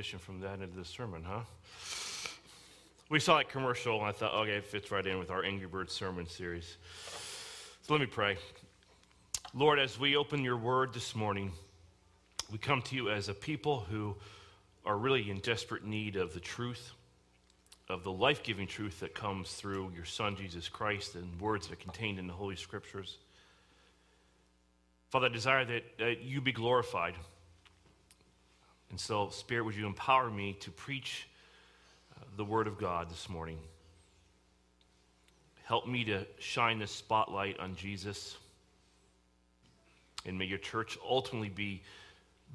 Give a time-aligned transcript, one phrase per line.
[0.00, 1.40] transition from that into the sermon, huh?
[3.10, 5.66] We saw that commercial, and I thought, okay, it fits right in with our Angry
[5.66, 6.78] Bird sermon series.
[7.82, 8.38] So let me pray.
[9.52, 11.52] Lord, as we open your word this morning,
[12.50, 14.16] we come to you as a people who
[14.86, 16.92] are really in desperate need of the truth,
[17.90, 21.74] of the life giving truth that comes through your Son, Jesus Christ, and words that
[21.74, 23.18] are contained in the Holy Scriptures.
[25.10, 27.16] Father, I desire that, that you be glorified.
[28.90, 31.28] And so, Spirit, would you empower me to preach
[32.16, 33.58] uh, the Word of God this morning?
[35.64, 38.36] Help me to shine the spotlight on Jesus.
[40.26, 41.82] And may your church ultimately be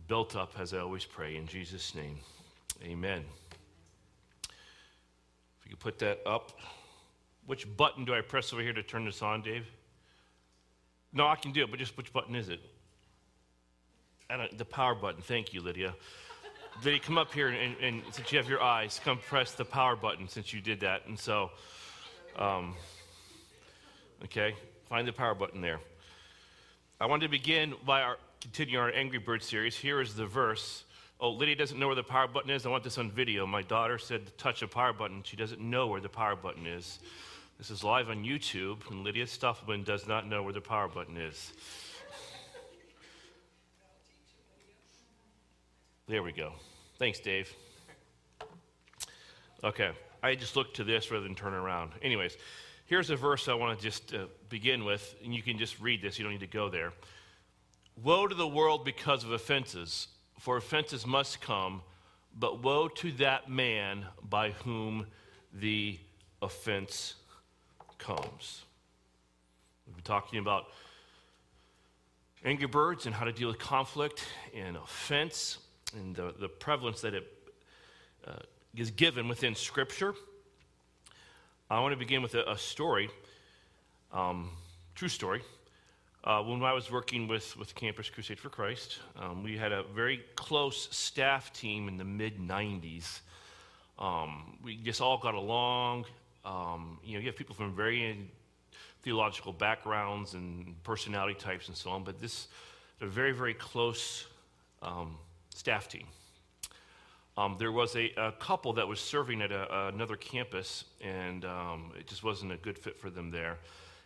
[0.08, 1.38] built up as I always pray.
[1.38, 2.20] In Jesus' name,
[2.84, 3.24] amen.
[4.44, 6.60] If you could put that up.
[7.48, 9.66] Which button do I press over here to turn this on, Dave?
[11.14, 12.60] No, I can do it, but just which button is it?
[14.58, 15.22] the power button.
[15.22, 15.96] Thank you, Lydia.
[16.84, 19.96] Lydia, come up here and, and, since you have your eyes, come press the power
[19.96, 21.08] button since you did that.
[21.08, 21.52] And so,
[22.38, 22.76] um,
[24.26, 24.56] okay,
[24.90, 25.80] find the power button there.
[27.00, 29.76] I wanted to begin by our continue our Angry Bird series.
[29.76, 30.84] Here is the verse.
[31.20, 32.66] Oh, Lydia doesn't know where the power button is.
[32.66, 33.48] I want this on video.
[33.48, 35.24] My daughter said to touch a power button.
[35.24, 37.00] She doesn't know where the power button is.
[37.58, 41.16] This is live on YouTube, and Lydia Stuffman does not know where the power button
[41.16, 41.54] is.
[46.08, 46.54] There we go.
[47.00, 47.52] Thanks, Dave.
[49.64, 49.90] Okay,
[50.22, 51.94] I just looked to this rather than turn around.
[52.04, 52.38] Anyways,
[52.86, 56.04] here's a verse I want to just uh, begin with, and you can just read
[56.04, 56.20] this.
[56.20, 56.94] You don't need to go there.
[58.04, 61.82] Woe to the world because of offenses, for offenses must come,
[62.38, 65.08] but woe to that man by whom
[65.54, 65.98] the
[66.40, 67.16] offense
[67.98, 68.64] comes.
[69.88, 70.66] We've been talking about
[72.44, 74.24] angry birds and how to deal with conflict
[74.54, 75.58] and offense
[75.96, 77.26] and the, the prevalence that it
[78.28, 78.34] uh,
[78.76, 80.14] is given within Scripture.
[81.70, 83.10] I want to begin with a, a story,
[84.14, 84.52] um,
[84.94, 85.42] true story.
[86.24, 89.84] Uh, when I was working with, with Campus Crusade for Christ, um, we had a
[89.84, 93.22] very close staff team in the mid 90s.
[94.00, 96.06] Um, we just all got along.
[96.44, 98.30] Um, you know, you have people from varying
[99.04, 102.48] theological backgrounds and personality types and so on, but this
[103.02, 104.26] a very, very close
[104.82, 105.18] um,
[105.56, 106.08] staff team.
[107.38, 111.92] Um, there was a, a, couple that was serving at a, another campus, and um,
[112.00, 113.58] it just wasn't a good fit for them there.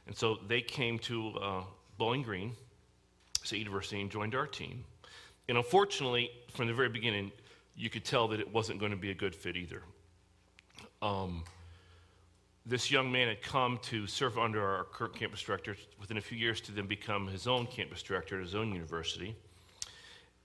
[0.08, 1.64] And so they came to uh,
[2.00, 2.54] Bowling Green
[3.44, 4.84] State University and joined our team.
[5.48, 7.32] And unfortunately, from the very beginning,
[7.76, 9.84] you could tell that it wasn't going to be a good fit either.
[11.02, 11.44] Um,
[12.66, 16.38] this young man had come to serve under our current campus director within a few
[16.38, 19.36] years to then become his own campus director at his own university.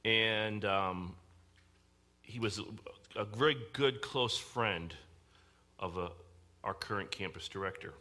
[0.04, 1.14] And um,
[2.22, 2.60] he was
[3.16, 4.94] a, very good, close friend
[5.78, 6.10] of a,
[6.62, 7.94] our current campus director.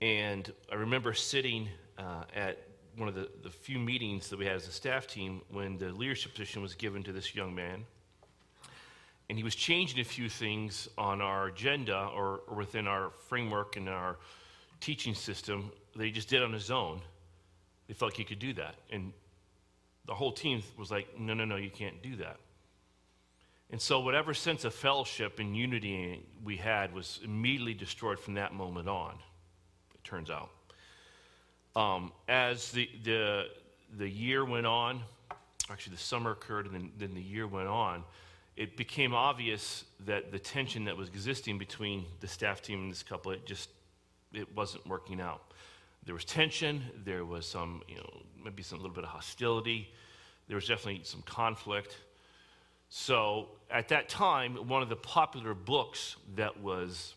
[0.00, 2.58] And I remember sitting uh, at
[2.96, 5.92] one of the, the few meetings that we had as a staff team when the
[5.92, 7.84] leadership position was given to this young man.
[9.28, 13.76] And he was changing a few things on our agenda or, or within our framework
[13.76, 14.18] and our
[14.80, 17.00] teaching system that he just did on his own.
[17.88, 18.74] They felt like he could do that.
[18.92, 19.12] And
[20.06, 22.36] the whole team was like, no, no, no, you can't do that.
[23.70, 28.52] And so, whatever sense of fellowship and unity we had was immediately destroyed from that
[28.52, 29.14] moment on,
[29.94, 30.50] it turns out.
[31.74, 33.46] Um, as the, the,
[33.96, 35.00] the year went on,
[35.70, 38.04] actually, the summer occurred and then, then the year went on,
[38.56, 43.02] it became obvious that the tension that was existing between the staff team and this
[43.02, 43.70] couple, it just
[44.32, 45.42] it wasn't working out.
[46.04, 49.92] There was tension, there was some, you know, maybe some little bit of hostility,
[50.48, 51.96] there was definitely some conflict.
[52.90, 57.14] So at that time, one of the popular books that was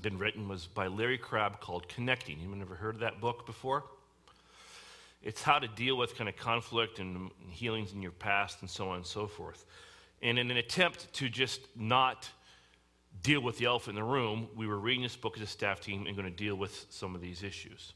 [0.00, 2.38] been written was by Larry Crabb called Connecting.
[2.38, 3.84] Anyone ever heard of that book before?
[5.22, 8.88] It's how to deal with kind of conflict and healings in your past and so
[8.90, 9.64] on and so forth.
[10.22, 12.28] And in an attempt to just not
[13.22, 15.80] deal with the elephant in the room, we were reading this book as a staff
[15.80, 17.94] team and going to deal with some of these issues.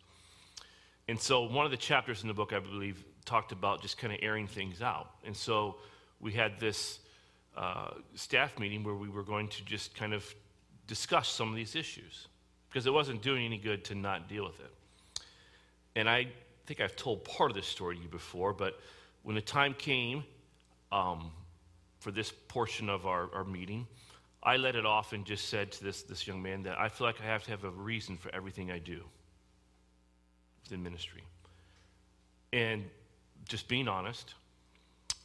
[1.09, 4.13] And so one of the chapters in the book, I believe, talked about just kind
[4.13, 5.11] of airing things out.
[5.25, 5.77] And so
[6.21, 7.01] we had this
[7.57, 10.35] uh, staff meeting where we were going to just kind of
[10.87, 12.29] discuss some of these issues
[12.69, 14.73] because it wasn't doing any good to not deal with it.
[15.97, 16.29] And I
[16.67, 18.79] think I've told part of this story to you before, but
[19.23, 20.25] when the time came
[20.93, 21.31] um,
[21.99, 23.87] for this portion of our, our meeting,
[24.43, 27.07] I let it off and just said to this, this young man that I feel
[27.07, 29.03] like I have to have a reason for everything I do
[30.69, 31.23] within ministry.
[32.53, 32.85] And
[33.49, 34.35] just being honest,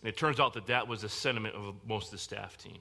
[0.03, 2.79] it turns out that that was the sentiment of most of the staff team.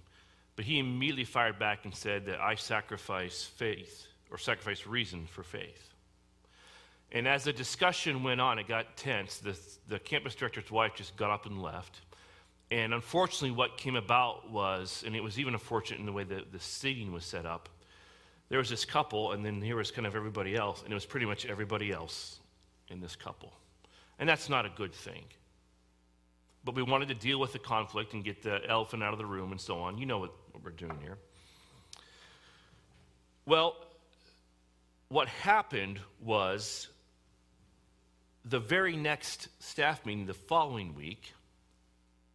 [0.55, 5.43] But he immediately fired back and said that I sacrifice faith or sacrifice reason for
[5.43, 5.91] faith.
[7.11, 9.39] And as the discussion went on, it got tense.
[9.39, 12.01] The, the campus director's wife just got up and left.
[12.71, 16.53] And unfortunately, what came about was, and it was even unfortunate in the way that
[16.53, 17.69] the seating was set up,
[18.49, 21.07] there was this couple, and then here was kind of everybody else, and it was
[21.07, 22.39] pretty much everybody else
[22.93, 23.53] in this couple.
[24.19, 25.25] And that's not a good thing.
[26.65, 29.27] But we wanted to deal with the conflict and get the elephant out of the
[29.27, 29.99] room and so on.
[29.99, 31.19] You know what, what we're doing here.
[33.47, 33.75] Well,
[35.09, 36.89] what happened was
[38.45, 41.33] the very next staff meeting the following week,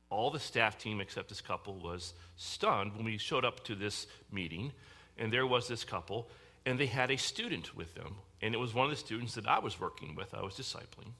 [0.10, 4.08] all the staff team except this couple was stunned when we showed up to this
[4.32, 4.72] meeting,
[5.18, 6.30] and there was this couple,
[6.66, 8.16] and they had a student with them.
[8.42, 11.12] And it was one of the students that I was working with, I was discipling.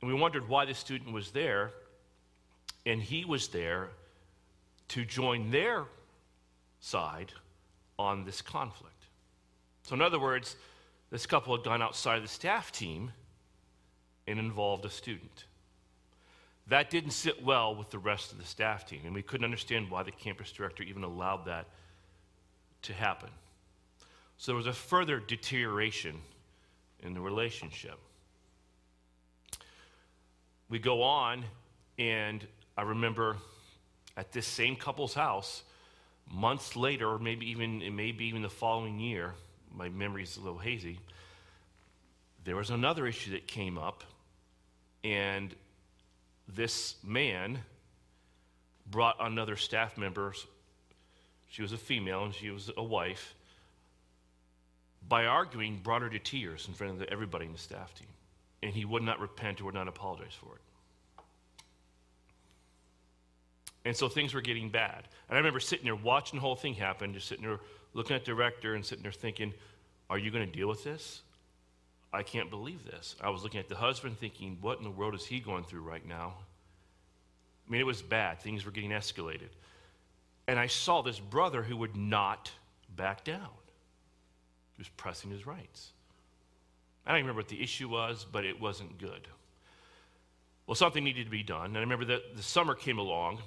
[0.00, 1.72] And we wondered why the student was there,
[2.86, 3.90] and he was there
[4.88, 5.84] to join their
[6.80, 7.32] side
[7.98, 9.06] on this conflict.
[9.84, 10.56] So, in other words,
[11.10, 13.12] this couple had gone outside of the staff team
[14.26, 15.44] and involved a student.
[16.68, 19.90] That didn't sit well with the rest of the staff team, and we couldn't understand
[19.90, 21.66] why the campus director even allowed that
[22.82, 23.30] to happen.
[24.42, 26.18] So there was a further deterioration
[26.98, 27.96] in the relationship
[30.72, 31.44] we go on,
[31.96, 32.44] and
[32.76, 33.36] I remember
[34.16, 35.62] at this same couple's house,
[36.28, 39.34] months later, or maybe even maybe even the following year,
[39.70, 40.98] my memory's a little hazy.
[42.42, 44.02] There was another issue that came up,
[45.04, 45.54] and
[46.48, 47.60] this man
[48.90, 50.34] brought another staff member.
[51.48, 53.34] She was a female and she was a wife.
[55.08, 58.08] By arguing, brought her to tears in front of everybody in the staff team
[58.62, 60.60] and he would not repent or would not apologize for it.
[63.84, 65.08] And so things were getting bad.
[65.28, 67.58] And I remember sitting there watching the whole thing happen, just sitting there
[67.94, 69.52] looking at the director and sitting there thinking,
[70.08, 71.22] Are you going to deal with this?
[72.12, 73.16] I can't believe this.
[73.20, 75.82] I was looking at the husband thinking, What in the world is he going through
[75.82, 76.34] right now?
[77.66, 78.40] I mean, it was bad.
[78.40, 79.48] Things were getting escalated.
[80.46, 82.52] And I saw this brother who would not
[82.94, 83.48] back down,
[84.82, 85.92] was pressing his rights.
[87.06, 89.28] I don't remember what the issue was, but it wasn't good.
[90.66, 91.66] Well, something needed to be done.
[91.66, 93.38] And I remember that the summer came along,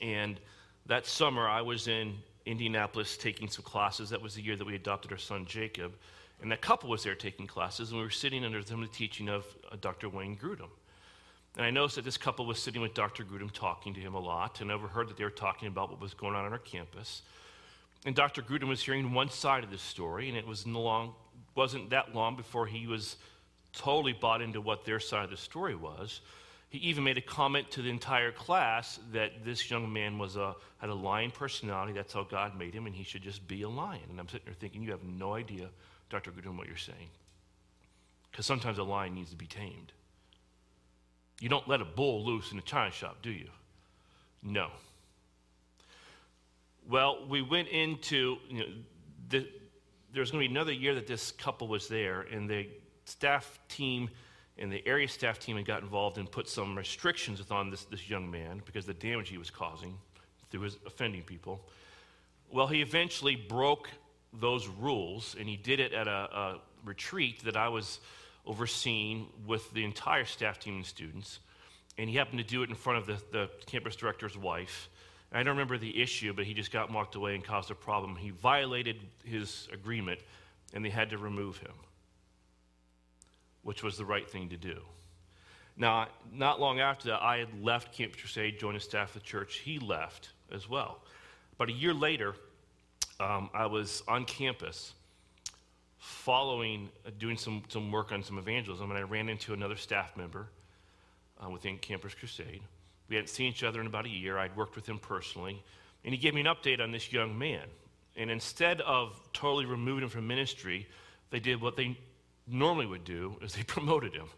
[0.00, 0.38] and
[0.86, 2.14] that summer I was in
[2.46, 4.10] Indianapolis taking some classes.
[4.10, 5.94] That was the year that we adopted our son Jacob.
[6.42, 9.46] And that couple was there taking classes, and we were sitting under the teaching of
[9.70, 10.08] uh, Dr.
[10.08, 10.68] Wayne Grudem.
[11.56, 13.24] And I noticed that this couple was sitting with Dr.
[13.24, 16.14] Grudem talking to him a lot, and overheard that they were talking about what was
[16.14, 17.22] going on on our campus.
[18.04, 18.42] And Dr.
[18.42, 21.14] Grudem was hearing one side of the story, and it was long,
[21.54, 23.16] wasn't that long before he was
[23.72, 26.20] totally bought into what their side of the story was.
[26.68, 30.54] He even made a comment to the entire class that this young man was a,
[30.78, 31.92] had a lion personality.
[31.92, 34.02] That's how God made him, and he should just be a lion.
[34.10, 35.68] And I'm sitting there thinking, you have no idea,
[36.10, 36.30] Dr.
[36.30, 37.08] Grudem, what you're saying.
[38.30, 39.92] Because sometimes a lion needs to be tamed.
[41.40, 43.48] You don't let a bull loose in a china shop, do you?
[44.42, 44.70] No.
[46.88, 48.66] Well, we went into, you know,
[49.28, 49.48] the,
[50.12, 52.68] there was going to be another year that this couple was there, and the
[53.06, 54.10] staff team
[54.58, 58.08] and the area staff team had got involved and put some restrictions on this, this
[58.08, 59.96] young man because the damage he was causing
[60.50, 61.60] through his offending people.
[62.52, 63.90] Well, he eventually broke
[64.32, 68.00] those rules, and he did it at a, a retreat that I was
[68.46, 71.40] overseeing with the entire staff team and students.
[71.98, 74.88] And he happened to do it in front of the, the campus director's wife.
[75.34, 78.14] I don't remember the issue, but he just got walked away and caused a problem.
[78.14, 80.20] He violated his agreement,
[80.72, 81.72] and they had to remove him,
[83.62, 84.80] which was the right thing to do.
[85.76, 89.26] Now, not long after that, I had left Camp Crusade, joined the staff of the
[89.26, 89.56] church.
[89.56, 91.00] He left as well.
[91.58, 92.36] But a year later,
[93.18, 94.92] um, I was on campus
[95.98, 100.16] following, uh, doing some, some work on some evangelism, and I ran into another staff
[100.16, 100.46] member
[101.44, 102.60] uh, within Campus Crusade.
[103.08, 104.38] We hadn't seen each other in about a year.
[104.38, 105.62] I'd worked with him personally.
[106.04, 107.64] And he gave me an update on this young man.
[108.16, 110.86] And instead of totally removing him from ministry,
[111.30, 111.98] they did what they
[112.46, 114.28] normally would do is they promoted him.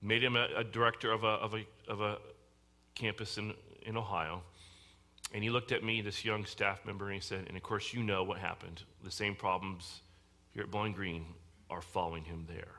[0.00, 2.18] Made him a, a director of a, of, a, of a
[2.94, 4.42] campus in, in Ohio.
[5.34, 7.92] And he looked at me, this young staff member, and he said, And of course,
[7.92, 8.82] you know what happened.
[9.04, 10.00] The same problems
[10.52, 11.24] here at Bowling Green
[11.68, 12.76] are following him there.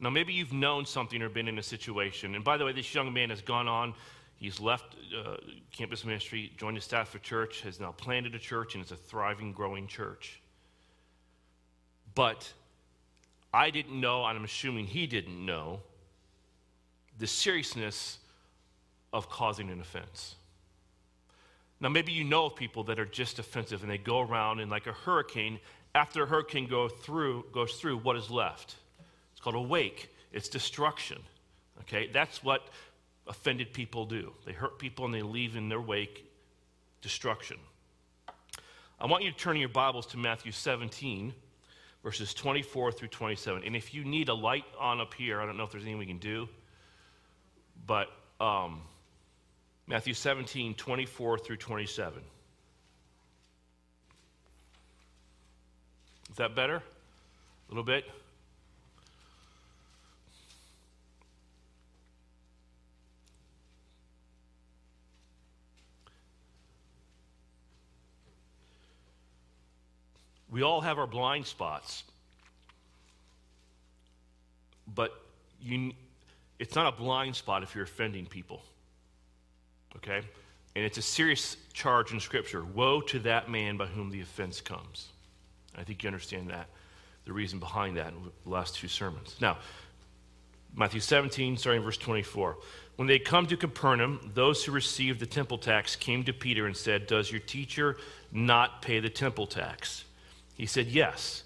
[0.00, 2.34] Now, maybe you've known something or been in a situation.
[2.34, 3.94] And by the way, this young man has gone on.
[4.36, 5.36] He's left uh,
[5.70, 8.96] campus ministry, joined the staff of church, has now planted a church, and it's a
[8.96, 10.40] thriving, growing church.
[12.14, 12.50] But
[13.52, 15.80] I didn't know, and I'm assuming he didn't know,
[17.18, 18.18] the seriousness
[19.12, 20.36] of causing an offense.
[21.78, 24.70] Now, maybe you know of people that are just offensive and they go around and,
[24.70, 25.60] like a hurricane,
[25.94, 28.76] after a hurricane go through, goes through, what is left?
[29.40, 31.16] It's called a wake, it's destruction.
[31.80, 32.68] Okay, that's what
[33.26, 34.34] offended people do.
[34.44, 36.30] They hurt people and they leave in their wake
[37.00, 37.56] destruction.
[39.00, 41.32] I want you to turn your Bibles to Matthew 17,
[42.02, 43.62] verses 24 through 27.
[43.64, 45.98] And if you need a light on up here, I don't know if there's anything
[45.98, 46.46] we can do,
[47.86, 48.08] but
[48.42, 48.82] um,
[49.86, 52.22] Matthew 17, 24 through 27.
[56.28, 56.76] Is that better?
[56.76, 58.04] A little bit?
[70.50, 72.02] We all have our blind spots.
[74.92, 75.12] But
[75.62, 75.92] you,
[76.58, 78.62] it's not a blind spot if you're offending people.
[79.96, 80.22] Okay?
[80.76, 82.64] And it's a serious charge in Scripture.
[82.64, 85.08] Woe to that man by whom the offense comes.
[85.76, 86.66] I think you understand that,
[87.24, 88.14] the reason behind that in
[88.44, 89.36] the last two sermons.
[89.40, 89.58] Now,
[90.74, 92.56] Matthew 17, starting verse 24.
[92.96, 96.76] When they come to Capernaum, those who received the temple tax came to Peter and
[96.76, 97.96] said, Does your teacher
[98.30, 100.04] not pay the temple tax?
[100.60, 101.44] He said, Yes.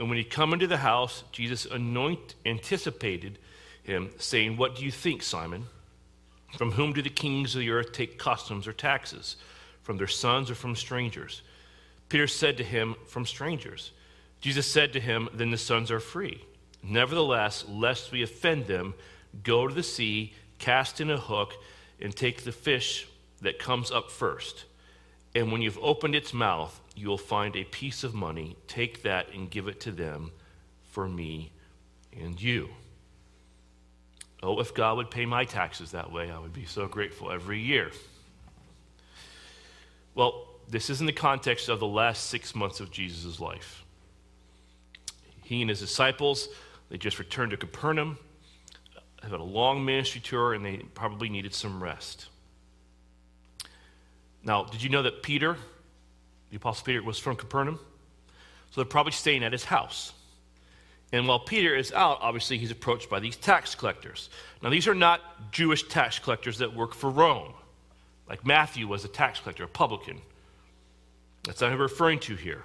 [0.00, 3.38] And when he come into the house, Jesus anoint, anticipated
[3.84, 5.66] him, saying, What do you think, Simon?
[6.56, 9.36] From whom do the kings of the earth take customs or taxes?
[9.82, 11.42] From their sons or from strangers?
[12.08, 13.92] Peter said to him, From strangers.
[14.40, 16.44] Jesus said to him, Then the sons are free.
[16.82, 18.94] Nevertheless, lest we offend them,
[19.44, 21.52] go to the sea, cast in a hook,
[22.00, 23.06] and take the fish
[23.40, 24.64] that comes up first.
[25.32, 28.56] And when you've opened its mouth, you will find a piece of money.
[28.66, 30.30] Take that and give it to them
[30.90, 31.52] for me
[32.18, 32.68] and you.
[34.42, 37.60] Oh, if God would pay my taxes that way, I would be so grateful every
[37.60, 37.92] year.
[40.14, 43.84] Well, this is in the context of the last six months of Jesus' life.
[45.44, 46.48] He and his disciples,
[46.88, 48.18] they just returned to Capernaum,
[49.22, 52.26] have had a long ministry tour, and they probably needed some rest.
[54.42, 55.56] Now, did you know that Peter,
[56.52, 57.80] the Apostle Peter, was from Capernaum?
[58.70, 60.12] So they're probably staying at his house.
[61.10, 64.28] And while Peter is out, obviously he's approached by these tax collectors.
[64.62, 67.54] Now, these are not Jewish tax collectors that work for Rome,
[68.28, 70.20] like Matthew was a tax collector, a publican.
[71.44, 72.62] That's not what I'm referring to here.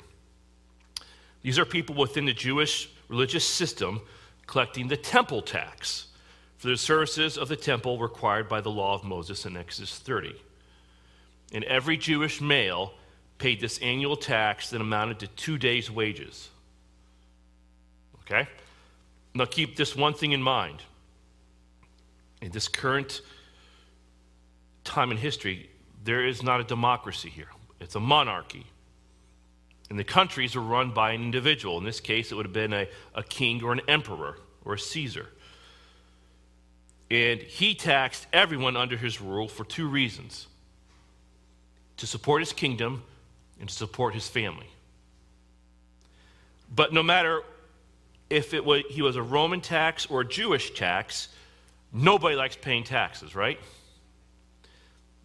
[1.42, 4.02] These are people within the Jewish religious system
[4.48, 6.08] collecting the temple tax
[6.58, 10.36] for the services of the temple required by the law of Moses in Exodus 30.
[11.54, 12.94] And every Jewish male
[13.38, 16.50] paid this annual tax that amounted to two days' wages.
[18.22, 18.48] Okay?
[19.34, 20.82] Now keep this one thing in mind.
[22.42, 23.22] In this current
[24.84, 25.70] time in history,
[26.04, 28.66] there is not a democracy here, it's a monarchy.
[29.90, 31.78] And the countries are run by an individual.
[31.78, 34.80] In this case, it would have been a, a king or an emperor or a
[34.80, 35.28] Caesar.
[37.10, 40.48] And he taxed everyone under his rule for two reasons
[41.96, 43.04] to support his kingdom
[43.60, 44.68] and support his family.
[46.74, 47.42] But no matter
[48.30, 51.30] if it was, he was a Roman tax or a Jewish tax,
[51.94, 53.60] nobody likes paying taxes, right?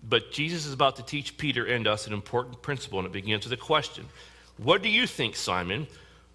[0.08, 3.44] But Jesus is about to teach Peter and us an important principle, and it begins
[3.44, 4.06] with a question
[4.56, 5.86] What do you think, Simon?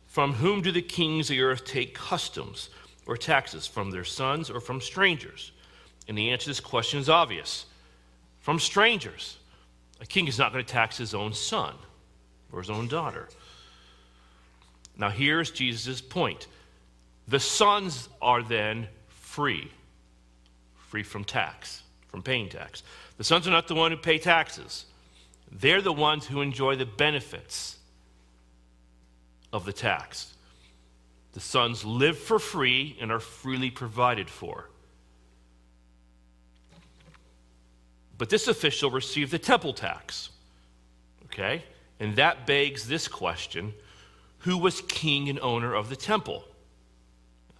[0.08, 2.70] From whom do the kings of the earth take customs
[3.06, 3.68] or taxes?
[3.68, 5.52] From their sons or from strangers?
[6.08, 7.66] And the answer to this question is obvious
[8.40, 9.38] from strangers.
[10.00, 11.76] A king is not going to tax his own son
[12.52, 13.30] or his own daughter.
[14.98, 16.48] Now, here's Jesus' point
[17.28, 19.70] the sons are then free,
[20.90, 22.84] free from tax, from paying tax.
[23.18, 24.86] The sons are not the one who pay taxes,
[25.52, 27.78] they're the ones who enjoy the benefits
[29.54, 30.34] of the tax.
[31.34, 34.70] The sons live for free and are freely provided for.
[38.18, 40.30] But this official received the temple tax.
[41.26, 41.64] Okay?
[42.00, 43.74] And that begs this question
[44.40, 46.44] Who was king and owner of the temple?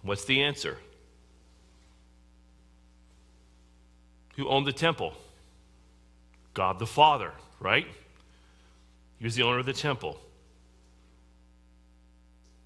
[0.02, 0.78] What's the answer?
[4.36, 5.14] Who owned the temple?
[6.54, 7.86] God the Father, right?
[9.18, 10.18] He was the owner of the temple.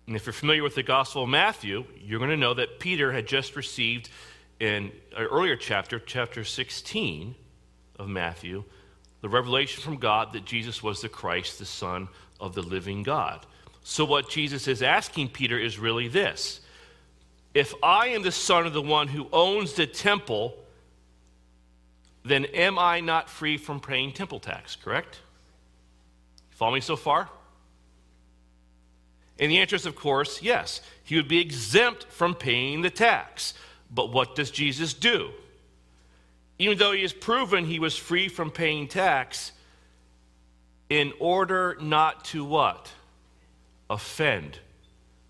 [0.07, 3.13] And if you're familiar with the Gospel of Matthew, you're going to know that Peter
[3.13, 4.11] had just received
[4.61, 7.35] in an earlier chapter, chapter 16,
[7.99, 8.65] of Matthew,
[9.23, 13.47] the revelation from God that Jesus was the Christ, the Son of the living God.
[13.85, 16.61] So, what Jesus is asking Peter is really this
[17.55, 20.57] If I am the son of the one who owns the temple,
[22.25, 25.21] then am I not free from paying temple tax, correct?
[26.51, 27.29] Follow me so far?
[29.39, 30.81] And the answer is, of course, yes.
[31.03, 33.55] He would be exempt from paying the tax.
[33.91, 35.31] But what does Jesus do?
[36.63, 39.51] Even though he has proven he was free from paying tax,
[40.89, 42.93] in order not to what?
[43.91, 44.61] Offend,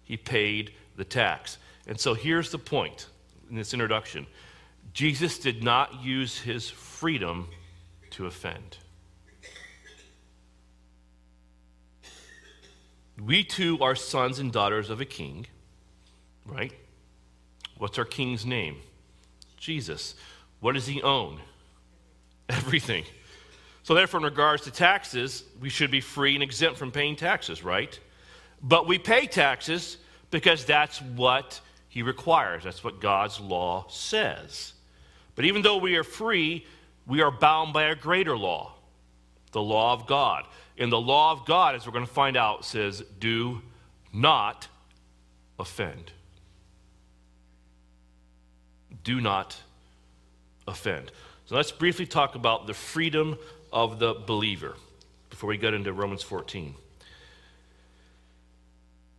[0.04, 1.56] he paid the tax.
[1.86, 3.06] And so here's the point
[3.48, 4.26] in this introduction
[4.92, 7.48] Jesus did not use his freedom
[8.10, 8.76] to offend.
[13.18, 15.46] We too are sons and daughters of a king,
[16.44, 16.74] right?
[17.78, 18.82] What's our king's name?
[19.56, 20.14] Jesus.
[20.62, 21.40] What does he own?
[22.48, 23.04] Everything.
[23.82, 27.64] So, therefore, in regards to taxes, we should be free and exempt from paying taxes,
[27.64, 27.98] right?
[28.62, 29.98] But we pay taxes
[30.30, 32.62] because that's what he requires.
[32.62, 34.74] That's what God's law says.
[35.34, 36.64] But even though we are free,
[37.08, 38.72] we are bound by a greater law,
[39.50, 40.44] the law of God.
[40.78, 43.62] And the law of God, as we're going to find out, says, do
[44.12, 44.68] not
[45.58, 46.12] offend.
[49.02, 49.60] Do not
[50.66, 51.10] offend.
[51.46, 53.36] So let's briefly talk about the freedom
[53.72, 54.76] of the believer
[55.30, 56.74] before we get into Romans 14.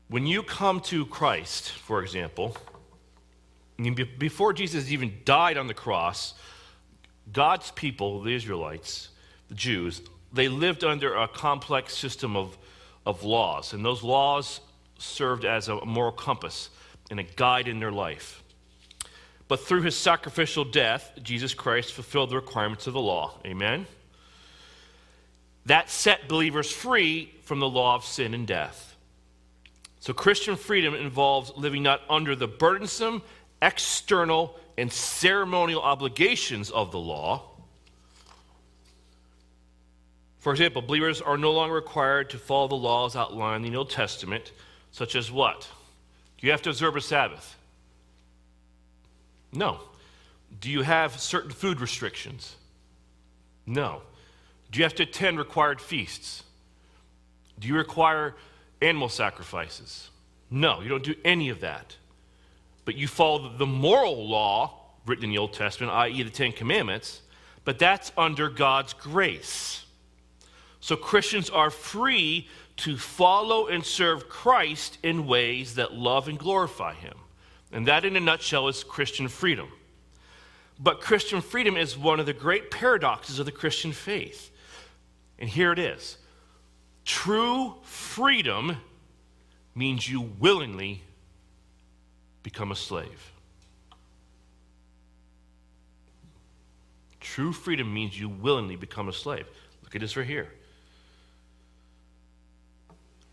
[0.10, 2.56] When you come to Christ, for example,
[4.18, 6.36] before Jesus even died on the cross,
[7.32, 9.10] God's people, the Israelites,
[9.50, 12.58] the Jews, they lived under a complex system of,
[13.06, 14.60] of laws, and those laws
[14.98, 16.70] served as a moral compass
[17.10, 18.43] and a guide in their life.
[19.48, 23.40] But through his sacrificial death, Jesus Christ fulfilled the requirements of the law.
[23.46, 23.86] Amen?
[25.66, 28.96] That set believers free from the law of sin and death.
[30.00, 33.22] So, Christian freedom involves living not under the burdensome,
[33.62, 37.44] external, and ceremonial obligations of the law.
[40.40, 43.90] For example, believers are no longer required to follow the laws outlined in the Old
[43.90, 44.52] Testament,
[44.92, 45.70] such as what?
[46.40, 47.56] You have to observe a Sabbath?
[49.54, 49.80] No.
[50.60, 52.56] Do you have certain food restrictions?
[53.66, 54.02] No.
[54.72, 56.44] Do you have to attend required feasts?
[57.60, 58.36] Do you require
[58.82, 60.10] animal sacrifices?
[60.50, 61.96] No, you don't do any of that.
[62.86, 67.22] But you follow the moral law written in the Old Testament, i.e., the Ten Commandments,
[67.66, 69.86] but that's under God's grace.
[70.80, 76.94] So Christians are free to follow and serve Christ in ways that love and glorify
[76.94, 77.16] Him.
[77.74, 79.68] And that, in a nutshell, is Christian freedom.
[80.80, 84.52] But Christian freedom is one of the great paradoxes of the Christian faith.
[85.40, 86.18] And here it is
[87.04, 88.78] true freedom
[89.76, 91.02] means you willingly
[92.44, 93.32] become a slave.
[97.20, 99.48] True freedom means you willingly become a slave.
[99.84, 100.52] Look at this right here.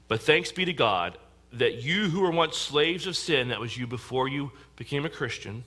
[0.09, 1.19] But thanks be to God
[1.53, 5.11] that you who were once slaves of sin, that was you before you became a
[5.11, 5.65] Christian,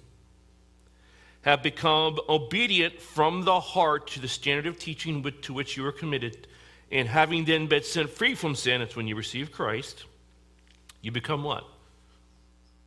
[1.41, 5.91] have become obedient from the heart to the standard of teaching to which you were
[5.91, 6.48] committed.
[6.89, 10.06] And having then been set free from sin, that's when you receive Christ,
[11.02, 11.65] you become what?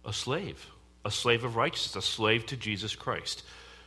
[0.05, 0.67] A slave.
[1.05, 3.45] A slave of righteousness, a slave to Jesus Christ.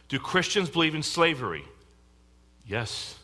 [0.07, 1.63] Do Christians believe in slavery?
[2.65, 3.17] Yes.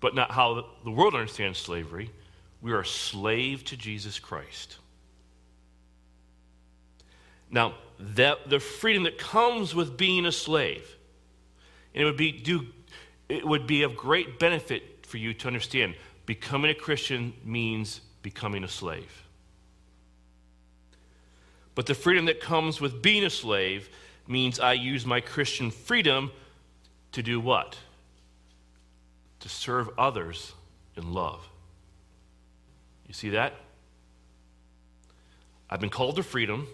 [0.00, 2.10] But not how the world understands slavery.
[2.62, 4.78] We are a slave to Jesus Christ.
[7.50, 10.96] Now, that, the freedom that comes with being a slave,
[11.94, 12.66] and it would be do,
[13.28, 15.96] it would be of great benefit for you to understand.
[16.24, 19.26] Becoming a Christian means becoming a slave.
[21.74, 23.90] But the freedom that comes with being a slave
[24.26, 26.30] means I use my Christian freedom
[27.12, 27.76] to do what?
[29.40, 30.52] To serve others
[30.96, 31.46] in love.
[33.12, 33.52] You see that?
[35.68, 36.66] I've been called to freedom,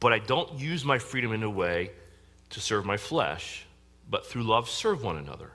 [0.00, 1.92] but I don't use my freedom in a way
[2.50, 3.64] to serve my flesh,
[4.10, 5.52] but through love serve one another.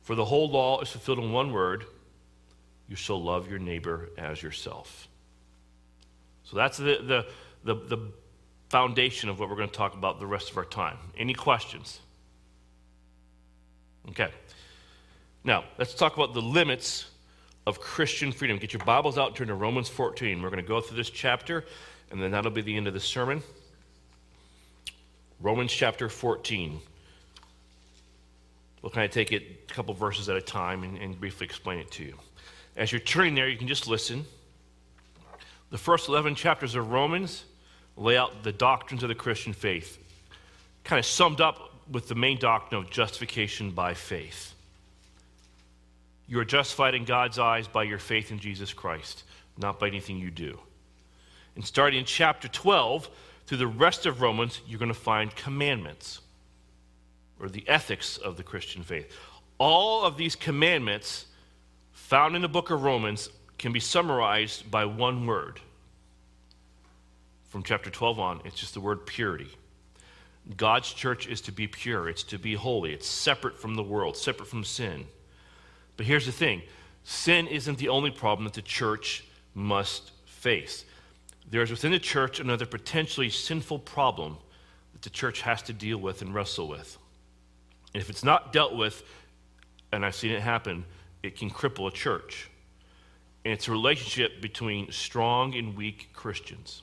[0.00, 1.84] For the whole law is fulfilled in one word
[2.88, 5.08] you shall love your neighbor as yourself.
[6.44, 7.26] So that's the, the,
[7.64, 8.12] the, the
[8.70, 10.96] foundation of what we're going to talk about the rest of our time.
[11.18, 12.00] Any questions?
[14.08, 14.30] Okay.
[15.44, 17.10] Now, let's talk about the limits
[17.66, 18.58] of Christian freedom.
[18.58, 20.40] Get your Bibles out, turn to Romans 14.
[20.40, 21.64] We're going to go through this chapter,
[22.10, 23.42] and then that'll be the end of the sermon.
[25.40, 26.80] Romans chapter 14.
[28.80, 31.80] We'll kind of take it a couple verses at a time and, and briefly explain
[31.80, 32.14] it to you.
[32.76, 34.24] As you're turning there, you can just listen.
[35.70, 37.44] The first 11 chapters of Romans
[37.96, 39.98] lay out the doctrines of the Christian faith,
[40.84, 44.55] kind of summed up with the main doctrine of justification by faith.
[46.28, 49.24] You are justified in God's eyes by your faith in Jesus Christ,
[49.56, 50.58] not by anything you do.
[51.54, 53.08] And starting in chapter 12,
[53.46, 56.20] through the rest of Romans, you're going to find commandments
[57.40, 59.12] or the ethics of the Christian faith.
[59.58, 61.26] All of these commandments
[61.92, 65.60] found in the book of Romans can be summarized by one word.
[67.48, 69.48] From chapter 12 on, it's just the word purity.
[70.56, 74.16] God's church is to be pure, it's to be holy, it's separate from the world,
[74.16, 75.06] separate from sin.
[75.96, 76.62] But here's the thing
[77.04, 80.84] sin isn't the only problem that the church must face.
[81.48, 84.38] There is within the church another potentially sinful problem
[84.92, 86.98] that the church has to deal with and wrestle with.
[87.94, 89.02] And if it's not dealt with,
[89.92, 90.84] and I've seen it happen,
[91.22, 92.50] it can cripple a church.
[93.44, 96.82] And it's a relationship between strong and weak Christians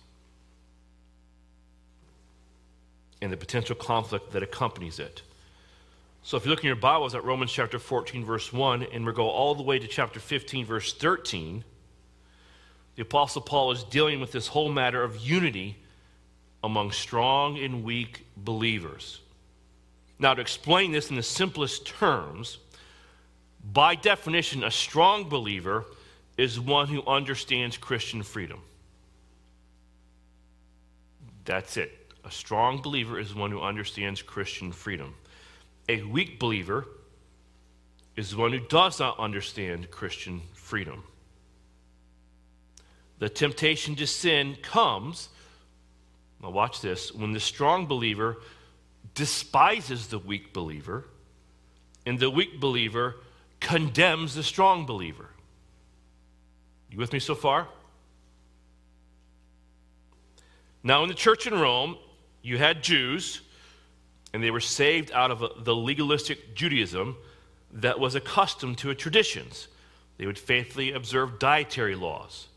[3.22, 5.22] and the potential conflict that accompanies it.
[6.26, 9.12] So if you look in your Bibles at Romans chapter 14, verse 1, and we
[9.12, 11.66] go all the way to chapter 15, verse 13,
[12.96, 15.76] the Apostle Paul is dealing with this whole matter of unity
[16.64, 19.20] among strong and weak believers.
[20.18, 22.58] Now, to explain this in the simplest terms,
[23.74, 25.84] by definition, a strong believer
[26.38, 28.62] is one who understands Christian freedom.
[31.44, 32.14] That's it.
[32.24, 35.16] A strong believer is one who understands Christian freedom.
[35.90, 36.88] A weak believer
[38.16, 41.04] is one who does not understand Christian freedom.
[43.20, 45.30] The temptation to sin comes,
[46.42, 48.38] now watch this, when the strong believer
[49.16, 51.06] despises the weak believer,
[52.06, 53.16] and the weak believer
[53.60, 55.30] condemns the strong believer.
[56.90, 57.68] You with me so far?
[60.84, 61.98] Now, in the church in Rome,
[62.42, 63.42] you had Jews,
[64.34, 67.16] and they were saved out of the legalistic Judaism
[67.72, 69.68] that was accustomed to traditions.
[70.18, 72.48] They would faithfully observe dietary laws,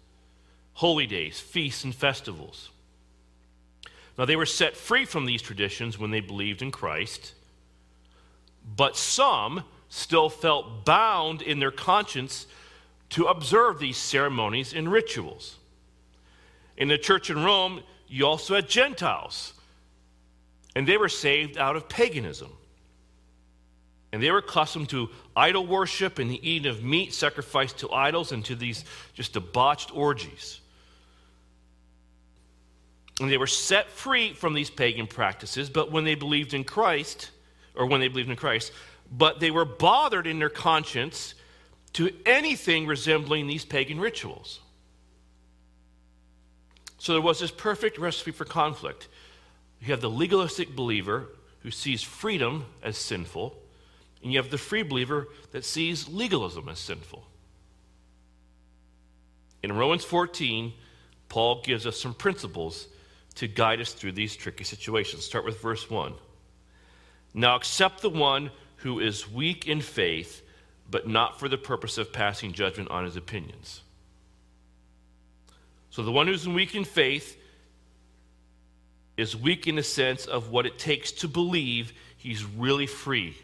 [0.75, 2.71] holy days, feasts, and festivals.
[4.19, 7.35] Now, they were set free from these traditions when they believed in Christ,
[8.77, 12.47] but some still felt bound in their conscience
[13.11, 15.57] to observe these ceremonies and rituals.
[16.77, 19.53] In the church in Rome, you also had Gentiles,
[20.77, 22.53] and they were saved out of paganism.
[24.12, 28.31] And they were accustomed to idol worship and the eating of meat sacrificed to idols
[28.31, 28.85] and to these
[29.15, 30.61] just debauched orgies.
[33.21, 37.31] And they were set free from these pagan practices, but when they believed in Christ,
[37.75, 38.71] or when they believed in Christ,
[39.11, 41.35] but they were bothered in their conscience
[41.95, 44.61] to anything resembling these pagan rituals.
[46.99, 49.09] So there was this perfect recipe for conflict.
[49.87, 51.29] You have the legalistic believer
[51.61, 53.57] who sees freedom as sinful,
[54.20, 57.25] and you have the free believer that sees legalism as sinful.
[59.62, 60.72] In Romans 14,
[61.29, 62.88] Paul gives us some principles
[63.37, 65.25] to guide us through these tricky situations.
[65.25, 66.14] Start with verse 1.
[67.35, 70.42] Now accept the one who is weak in faith,
[70.90, 73.83] but not for the purpose of passing judgment on his opinions.
[75.90, 77.40] So the one who's weak in faith
[79.17, 83.37] is weak in the sense of what it takes to believe he's really free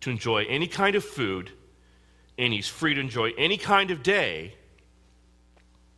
[0.00, 1.50] to enjoy any kind of food,
[2.38, 4.54] and he's free to enjoy any kind of day.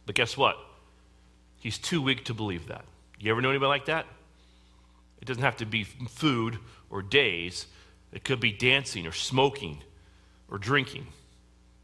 [0.07, 0.57] But guess what?
[1.61, 2.85] He's too weak to believe that.
[3.21, 4.07] You ever know anybody like that?
[5.21, 6.59] It doesn't have to be food
[6.90, 7.66] or days,
[8.12, 9.83] it could be dancing or smoking
[10.51, 11.07] or drinking.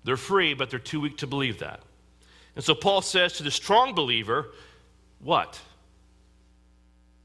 [0.04, 1.80] They're free, but they're too weak to believe that.
[2.56, 4.48] And so Paul says to the strong believer,
[5.20, 5.60] what?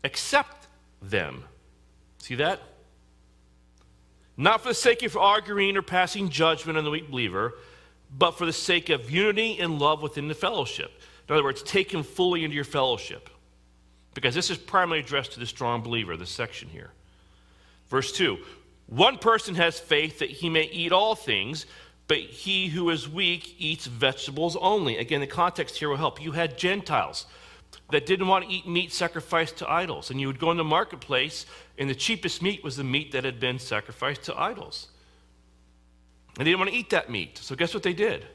[0.03, 0.67] Accept
[1.01, 1.45] them.
[2.17, 2.61] See that?
[4.35, 7.55] Not for the sake of arguing or passing judgment on the weak believer,
[8.17, 10.91] but for the sake of unity and love within the fellowship.
[11.27, 13.29] In other words, take him fully into your fellowship.
[14.13, 16.91] Because this is primarily addressed to the strong believer, this section here.
[17.87, 18.37] Verse 2
[18.87, 21.65] One person has faith that he may eat all things,
[22.07, 24.97] but he who is weak eats vegetables only.
[24.97, 26.21] Again, the context here will help.
[26.21, 27.25] You had Gentiles
[27.91, 30.09] that didn't want to eat meat sacrificed to idols.
[30.09, 31.45] And you would go in the marketplace,
[31.77, 34.87] and the cheapest meat was the meat that had been sacrificed to idols.
[36.37, 37.37] And they didn't want to eat that meat.
[37.37, 38.25] So, guess what they did?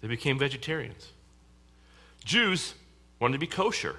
[0.00, 1.12] They became vegetarians.
[2.24, 2.74] Jews
[3.20, 3.96] wanted to be kosher.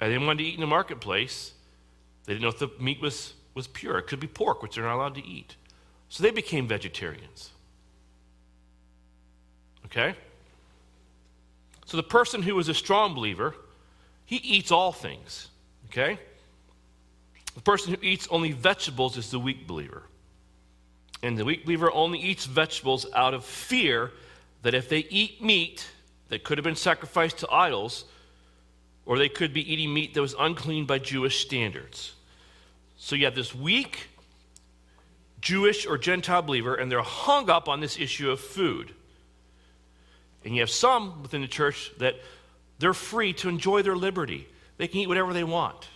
[0.00, 1.52] And they wanted to eat in the marketplace.
[2.24, 3.98] They didn't know if the meat was, was pure.
[3.98, 5.56] It could be pork, which they're not allowed to eat.
[6.08, 7.50] So they became vegetarians.
[9.86, 10.14] Okay?
[11.88, 13.54] So the person who is a strong believer
[14.26, 15.48] he eats all things.
[15.86, 16.18] Okay?
[17.54, 20.02] The person who eats only vegetables is the weak believer.
[21.22, 24.12] And the weak believer only eats vegetables out of fear
[24.60, 25.88] that if they eat meat
[26.28, 28.04] that could have been sacrificed to idols,
[29.06, 32.12] or they could be eating meat that was unclean by Jewish standards.
[32.98, 34.08] So you have this weak
[35.40, 38.92] Jewish or Gentile believer, and they're hung up on this issue of food.
[40.48, 42.14] And you have some within the church that
[42.78, 44.48] they're free to enjoy their liberty.
[44.78, 45.88] They can eat whatever they want.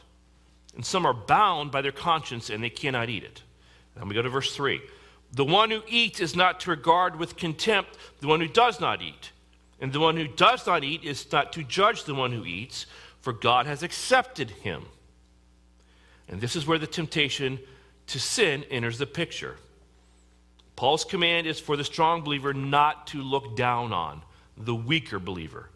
[0.74, 3.42] And some are bound by their conscience and they cannot eat it.
[3.96, 4.82] And we go to verse 3.
[5.32, 9.00] The one who eats is not to regard with contempt the one who does not
[9.00, 9.30] eat.
[9.80, 12.84] And the one who does not eat is not to judge the one who eats,
[13.22, 14.84] for God has accepted him.
[16.28, 17.58] And this is where the temptation
[18.08, 19.56] to sin enters the picture.
[20.76, 24.20] Paul's command is for the strong believer not to look down on
[24.56, 25.68] the weaker believer.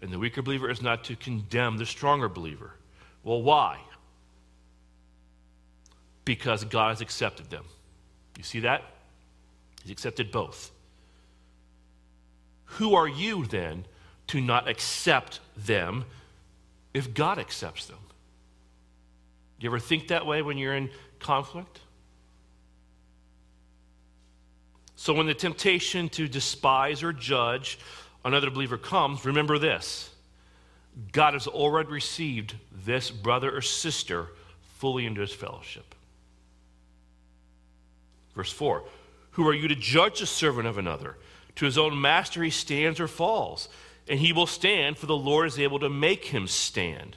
[0.00, 2.72] And the weaker believer is not to condemn the stronger believer.
[3.22, 3.78] Well, why?
[6.24, 7.64] Because God has accepted them.
[8.36, 8.82] You see that?
[9.82, 10.70] He's accepted both.
[12.64, 13.84] Who are you then
[14.28, 16.04] to not accept them
[16.94, 17.98] if God accepts them?
[19.60, 21.78] You ever think that way when you're in conflict?
[25.02, 27.76] So when the temptation to despise or judge
[28.24, 30.10] another believer comes, remember this
[31.10, 34.28] God has already received this brother or sister
[34.76, 35.96] fully into his fellowship.
[38.36, 38.84] Verse 4
[39.32, 41.16] Who are you to judge the servant of another?
[41.56, 43.68] To his own master he stands or falls,
[44.08, 47.16] and he will stand, for the Lord is able to make him stand.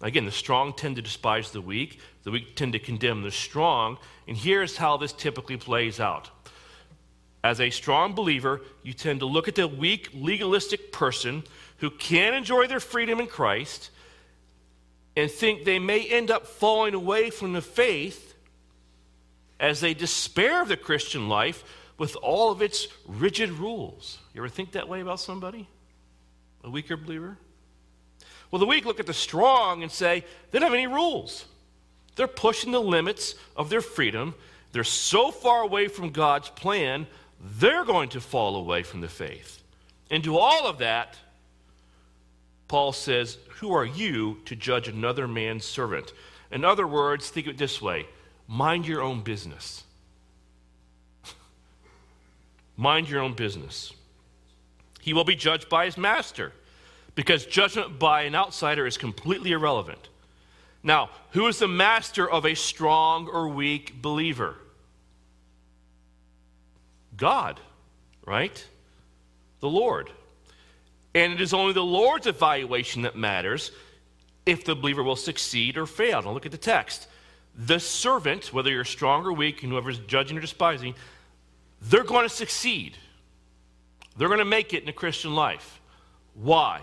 [0.00, 3.98] Again, the strong tend to despise the weak, the weak tend to condemn the strong,
[4.28, 6.30] and here's how this typically plays out.
[7.44, 11.44] As a strong believer, you tend to look at the weak, legalistic person
[11.76, 13.90] who can enjoy their freedom in Christ
[15.14, 18.34] and think they may end up falling away from the faith
[19.60, 21.62] as they despair of the Christian life
[21.98, 24.18] with all of its rigid rules.
[24.32, 25.68] You ever think that way about somebody?
[26.64, 27.36] A weaker believer?
[28.50, 31.44] Well, the weak look at the strong and say, they don't have any rules.
[32.16, 34.34] They're pushing the limits of their freedom.
[34.72, 37.06] They're so far away from God's plan
[37.44, 39.62] they're going to fall away from the faith.
[40.10, 41.18] And to all of that,
[42.68, 46.12] Paul says, Who are you to judge another man's servant?
[46.50, 48.06] In other words, think of it this way
[48.48, 49.84] mind your own business.
[52.76, 53.92] mind your own business.
[55.00, 56.52] He will be judged by his master
[57.14, 60.08] because judgment by an outsider is completely irrelevant.
[60.82, 64.56] Now, who is the master of a strong or weak believer?
[67.24, 67.58] God,
[68.26, 68.66] right?
[69.60, 70.10] The Lord.
[71.14, 73.72] And it is only the Lord's evaluation that matters
[74.44, 76.20] if the believer will succeed or fail.
[76.20, 77.08] Now look at the text.
[77.56, 80.96] The servant, whether you're strong or weak, and whoever's judging or despising,
[81.80, 82.98] they're going to succeed.
[84.18, 85.80] They're going to make it in the Christian life.
[86.34, 86.82] Why?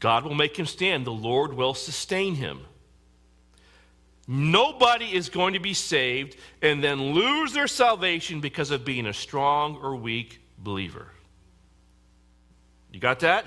[0.00, 1.06] God will make him stand.
[1.06, 2.60] The Lord will sustain him.
[4.26, 9.12] Nobody is going to be saved and then lose their salvation because of being a
[9.12, 11.08] strong or weak believer.
[12.90, 13.46] You got that?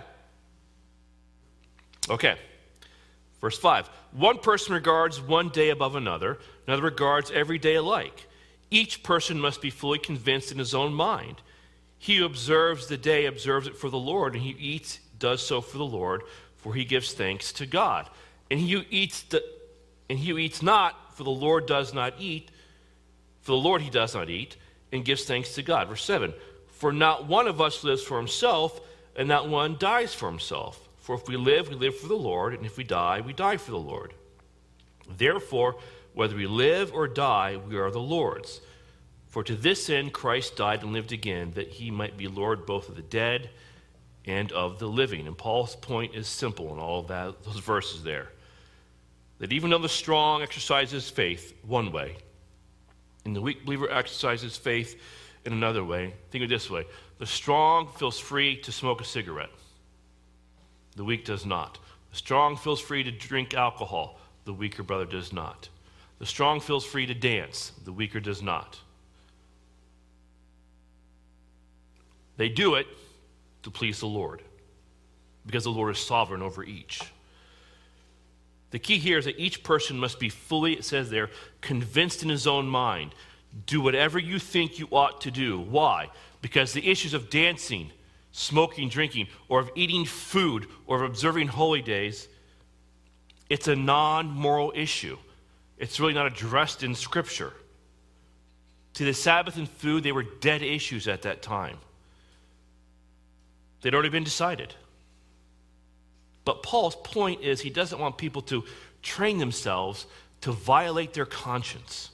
[2.10, 2.38] Okay.
[3.42, 6.38] Verse 5 One person regards one day above another,
[6.68, 8.28] another regards every day alike.
[8.70, 11.42] Each person must be fully convinced in his own mind.
[11.98, 15.62] He who observes the day observes it for the Lord, and he eats does so
[15.62, 16.22] for the Lord,
[16.58, 18.10] for he gives thanks to God.
[18.52, 19.44] And he who eats the
[20.10, 22.50] and he who eats not, for the Lord does not eat,
[23.42, 24.56] for the Lord he does not eat,
[24.92, 25.88] and gives thanks to God.
[25.88, 26.34] Verse 7
[26.70, 28.80] For not one of us lives for himself,
[29.16, 30.88] and not one dies for himself.
[30.98, 33.58] For if we live, we live for the Lord, and if we die, we die
[33.58, 34.14] for the Lord.
[35.18, 35.78] Therefore,
[36.14, 38.62] whether we live or die, we are the Lord's.
[39.30, 42.90] For to this end Christ died and lived again, that he might be Lord both
[42.90, 43.50] of the dead
[44.26, 45.28] and of the living.
[45.28, 48.30] And Paul's point is simple in all that, those verses there
[49.40, 52.18] that even though the strong exercises faith one way,
[53.26, 55.00] and the weak believer exercises faith
[55.46, 56.86] in another way, think of it this way
[57.20, 59.50] the strong feels free to smoke a cigarette,
[60.96, 61.80] the weak does not.
[62.12, 65.70] The strong feels free to drink alcohol, the weaker brother does not.
[66.20, 68.80] The strong feels free to dance, the weaker does not.
[72.38, 72.88] They do it
[73.64, 74.42] to please the Lord
[75.46, 77.02] because the Lord is sovereign over each.
[78.72, 81.30] The key here is that each person must be fully, it says there,
[81.62, 83.16] convinced in his own mind.
[83.66, 85.60] Do whatever you think you ought to do.
[85.60, 86.10] Why?
[86.42, 87.92] Because the issues of dancing,
[88.32, 92.28] smoking, drinking, or of eating food, or of observing holy days,
[93.50, 95.18] it's a non moral issue.
[95.78, 97.54] It's really not addressed in Scripture.
[98.94, 101.78] See, the Sabbath and food, they were dead issues at that time.
[103.82, 104.74] They'd already been decided.
[106.48, 108.64] But Paul's point is he doesn't want people to
[109.02, 110.06] train themselves
[110.40, 112.10] to violate their conscience.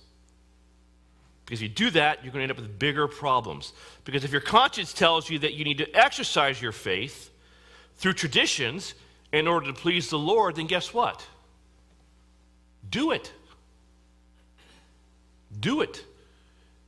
[1.46, 3.74] Because if you do that, you're going to end up with bigger problems.
[4.06, 7.30] Because if your conscience tells you that you need to exercise your faith
[7.98, 8.96] through traditions
[9.32, 11.24] in order to please the Lord, then guess what?
[12.90, 13.32] Do it.
[15.60, 16.04] Do it.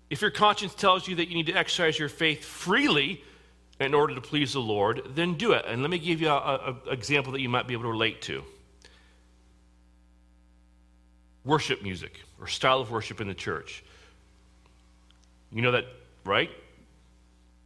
[0.09, 3.23] If your conscience tells you that you need to exercise your faith freely
[3.79, 5.65] in order to please the Lord, then do it.
[5.67, 8.43] And let me give you an example that you might be able to relate to
[11.43, 13.83] worship music or style of worship in the church.
[15.51, 15.85] You know that,
[16.23, 16.49] right?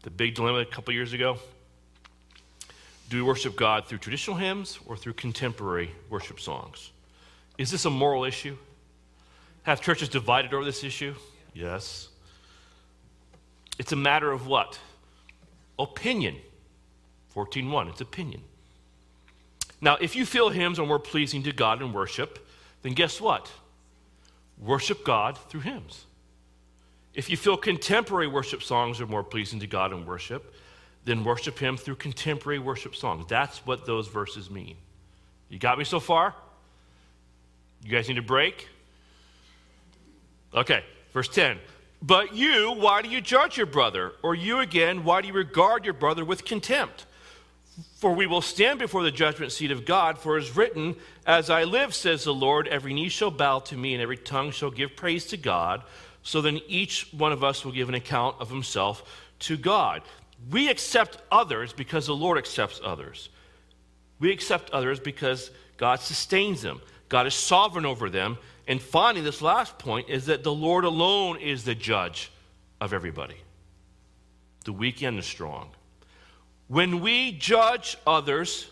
[0.04, 1.38] The big dilemma a couple years ago?
[3.10, 6.92] Do we worship God through traditional hymns or through contemporary worship songs?
[7.58, 8.56] Is this a moral issue?
[9.64, 11.16] Have churches divided over this issue?
[11.54, 12.10] Yes.
[13.80, 14.80] It's a matter of what?
[15.80, 16.36] Opinion.
[17.34, 18.42] 14.1, it's opinion.
[19.82, 22.46] Now, if you feel hymns are more pleasing to God in worship,
[22.82, 23.50] then guess what?
[24.58, 26.06] Worship God through hymns.
[27.14, 30.54] If you feel contemporary worship songs are more pleasing to God in worship,
[31.06, 33.26] then worship Him through contemporary worship songs.
[33.28, 34.76] That's what those verses mean.
[35.50, 36.36] You got me so far?
[37.84, 38.68] You guys need a break?
[40.54, 41.58] Okay, verse 10.
[42.02, 44.14] But you, why do you judge your brother?
[44.24, 47.06] Or you again, why do you regard your brother with contempt?
[47.98, 51.50] For we will stand before the judgment seat of God, for it is written, As
[51.50, 54.72] I live, says the Lord, every knee shall bow to me, and every tongue shall
[54.72, 55.84] give praise to God.
[56.24, 59.04] So then each one of us will give an account of himself
[59.40, 60.02] to God.
[60.50, 63.30] We accept others because the Lord accepts others.
[64.20, 68.38] We accept others because God sustains them, God is sovereign over them.
[68.70, 72.32] And finally, this last point is that the Lord alone is the judge
[72.80, 73.38] of everybody,
[74.64, 75.72] the weak and the strong.
[76.68, 78.70] When we judge others,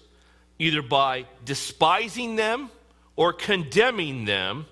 [0.59, 2.69] either by despising them
[3.15, 4.67] or condemning them,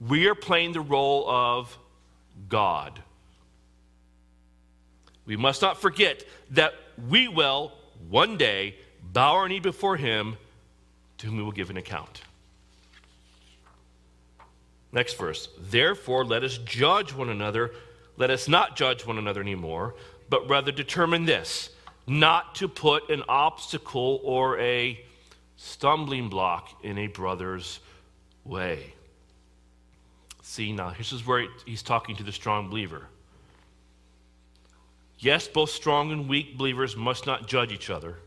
[0.00, 1.76] we are playing the role of
[2.48, 3.02] God.
[5.24, 6.72] We must not forget that
[7.08, 7.72] we will
[8.08, 10.36] one day bow our knee before Him
[11.18, 12.20] to whom we will give an account.
[14.92, 15.48] Next verse.
[15.58, 17.72] Therefore, let us judge one another.
[18.16, 19.94] Let us not judge one another anymore,
[20.28, 21.70] but rather determine this
[22.06, 25.00] not to put an obstacle or a
[25.56, 27.80] stumbling block in a brother's
[28.44, 28.94] way.
[30.42, 33.08] See, now, this is where he's talking to the strong believer.
[35.18, 38.18] Yes, both strong and weak believers must not judge each other.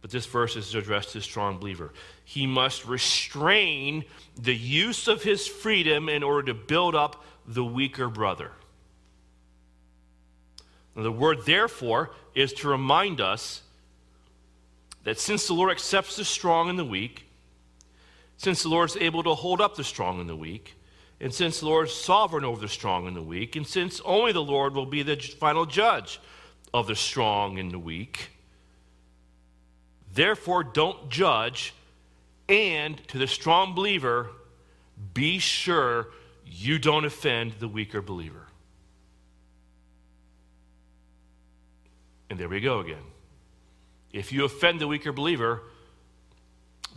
[0.00, 1.92] But this verse is addressed to the strong believer.
[2.24, 4.04] He must restrain
[4.36, 8.52] the use of his freedom in order to build up the weaker brother.
[10.94, 13.62] Now, the word therefore is to remind us
[15.04, 17.26] that since the Lord accepts the strong and the weak,
[18.36, 20.76] since the Lord is able to hold up the strong and the weak,
[21.20, 24.32] and since the Lord is sovereign over the strong and the weak, and since only
[24.32, 26.20] the Lord will be the final judge
[26.72, 28.30] of the strong and the weak,
[30.14, 31.74] therefore don't judge,
[32.48, 34.30] and to the strong believer,
[35.14, 36.08] be sure
[36.44, 38.46] you don't offend the weaker believer.
[42.28, 43.02] And there we go again.
[44.12, 45.62] If you offend the weaker believer,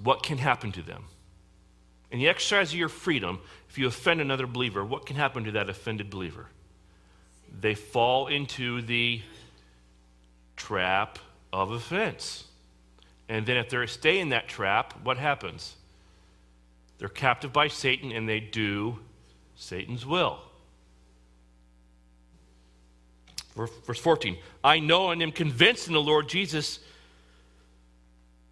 [0.01, 1.05] what can happen to them?
[2.11, 5.51] In the exercise of your freedom, if you offend another believer, what can happen to
[5.51, 6.47] that offended believer?
[7.59, 9.21] They fall into the
[10.55, 11.19] trap
[11.51, 12.45] of offense.
[13.29, 15.75] And then if they stay in that trap, what happens?
[16.97, 18.99] They're captive by Satan and they do
[19.55, 20.39] Satan's will.
[23.55, 26.79] Verse 14 I know and am convinced in the Lord Jesus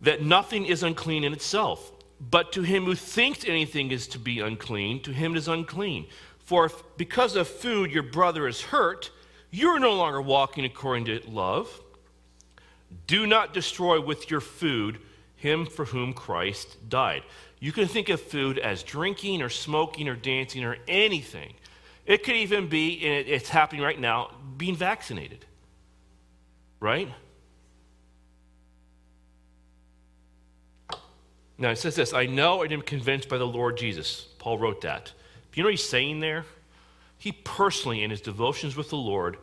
[0.02, 1.92] that nothing is unclean in itself
[2.30, 6.06] but to him who thinks anything is to be unclean, to him it is unclean.
[6.40, 9.10] For if because of food your brother is hurt,
[9.50, 11.81] you're no longer walking according to love.
[13.08, 15.00] Do not destroy with your food
[15.36, 17.24] him for whom Christ died.
[17.60, 21.54] You can think of food as drinking or smoking or dancing or anything.
[22.06, 25.46] It could even be, and it's happening right now, being vaccinated.
[26.80, 27.08] Right?
[31.58, 34.28] Now it says this I know and am convinced by the Lord Jesus.
[34.40, 35.06] Paul wrote that.
[35.06, 36.46] Do you know what he's saying there?
[37.18, 39.38] He personally, in his devotions with the Lord,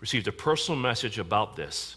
[0.00, 1.96] received a personal message about this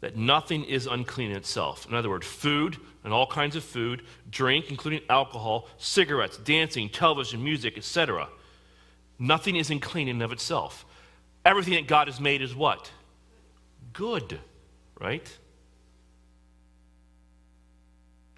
[0.00, 1.86] that nothing is unclean in itself.
[1.86, 7.42] In other words, food and all kinds of food, drink, including alcohol, cigarettes, dancing, television,
[7.42, 8.28] music, etc.
[9.18, 10.86] Nothing is unclean in and of itself.
[11.44, 12.90] Everything that God has made is what?
[13.92, 14.38] Good,
[14.98, 15.38] right?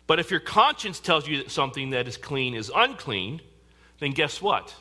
[0.06, 3.40] But if your conscience tells you that something that is clean is unclean,
[4.00, 4.74] then guess what?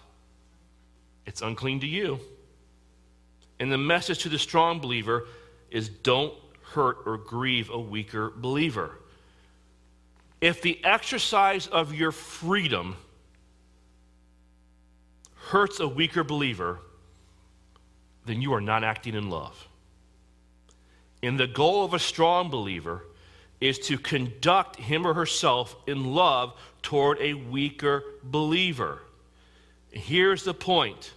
[1.26, 2.20] It's unclean to you.
[3.60, 5.28] And the message to the strong believer
[5.70, 6.34] is don't
[6.72, 8.92] hurt or grieve a weaker believer.
[10.40, 12.96] If the exercise of your freedom
[15.36, 16.80] hurts a weaker believer,
[18.26, 19.68] then you are not acting in love.
[21.24, 23.06] And the goal of a strong believer
[23.60, 29.00] is to conduct him or herself in love toward a weaker believer.
[29.92, 31.14] Here's the point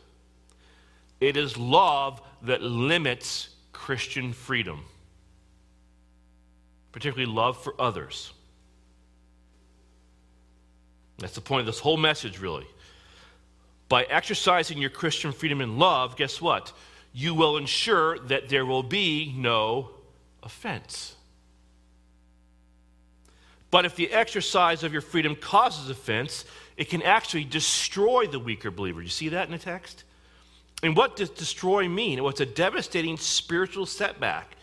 [1.21, 4.85] it is love that limits Christian freedom,
[6.95, 8.33] particularly love for others.
[11.19, 12.69] That's the point of this whole message, really.
[13.89, 16.73] By exercising your Christian freedom in love, guess what?
[17.13, 19.91] You will ensure that there will be no
[20.45, 21.17] offense.
[23.73, 26.45] But if the exercise of your freedom causes offense,
[26.77, 29.03] it can actually destroy the weaker believer.
[29.03, 30.05] You see that in the text?
[30.85, 32.25] And what does destroy mean?
[32.25, 34.55] It's a devastating spiritual setback.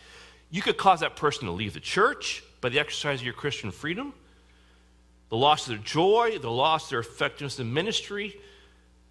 [0.52, 3.70] You could cause that person to leave the church by the exercise of your Christian
[3.70, 4.12] freedom,
[5.30, 8.38] the loss of their joy, the loss of their effectiveness in ministry.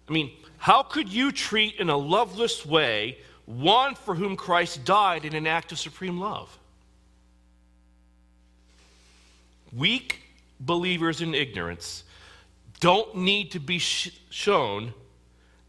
[0.08, 5.24] I mean, how could you treat in a loveless way one for whom Christ died
[5.24, 6.56] in an act of supreme love?
[9.72, 10.20] Weak
[10.60, 12.04] believers in ignorance
[12.78, 14.94] don't need to be sh- shown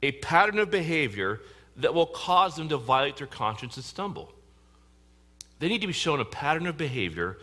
[0.03, 1.41] a pattern of behavior
[1.78, 4.32] that will cause them to violate their conscience and stumble.
[5.64, 7.38] They need to be shown a pattern of behavior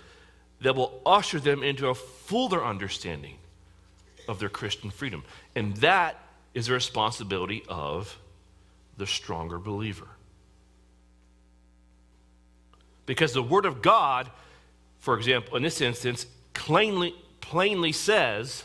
[0.61, 3.39] that will usher them into a fuller understanding
[4.29, 5.25] of their Christian freedom.
[5.55, 6.19] And that
[6.53, 8.19] is the responsibility of
[8.99, 10.07] the stronger believer.
[13.07, 14.31] Because the Word of God,
[14.99, 18.65] for example, in this instance, plainly, plainly says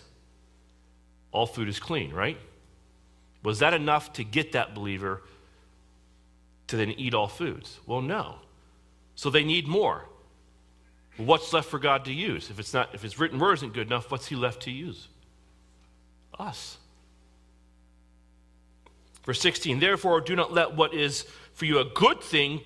[1.32, 2.38] all food is clean, right?
[3.42, 5.22] Was that enough to get that believer
[6.68, 7.80] to then eat all foods?
[7.86, 8.40] Well, no.
[9.16, 10.06] So they need more.
[11.18, 12.50] what's left for God to use?
[12.50, 15.08] If it's not, if his written word isn't good enough, what's he left to use?
[16.38, 16.78] Us.
[19.24, 22.62] Verse 16, therefore do not let what is for you a good thing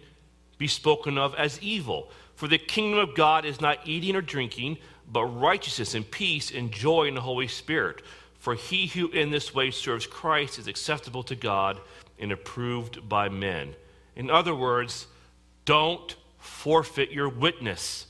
[0.58, 2.12] be spoken of as evil.
[2.36, 4.78] For the kingdom of God is not eating or drinking,
[5.12, 8.02] but righteousness and peace and joy in the Holy Spirit.
[8.40, 11.80] For he who in this way serves Christ is acceptable to God
[12.18, 13.76] and approved by men.
[14.16, 15.08] In other words,
[15.66, 18.08] don't forfeit your witness.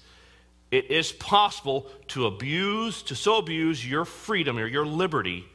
[0.72, 5.46] It is possible to abuse, to so abuse your freedom or your liberty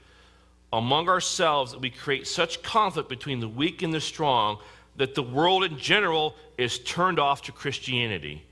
[0.73, 4.59] among ourselves that we create such conflict between the weak and the strong
[4.97, 8.45] that the world in general is turned off to Christianity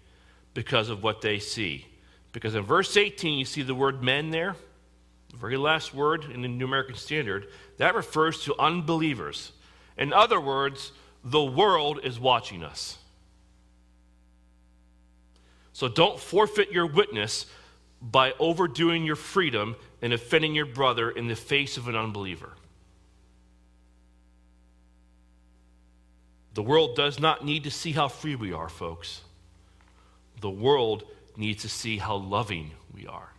[0.55, 1.87] because of what they see.
[2.33, 4.57] Because in verse 18, you see the word men there
[5.33, 7.49] the very last word in the New American Standard,
[7.79, 9.53] that refers to unbelievers.
[9.97, 10.93] In other words,
[11.25, 12.99] the world is watching us.
[15.73, 17.47] So don't forfeit your witness
[18.01, 22.53] by overdoing your freedom and offending your brother in the face of an unbeliever.
[26.55, 29.23] The world does not need to see how free we are, folks.
[30.41, 31.05] The world
[31.37, 33.33] needs to see how loving we are.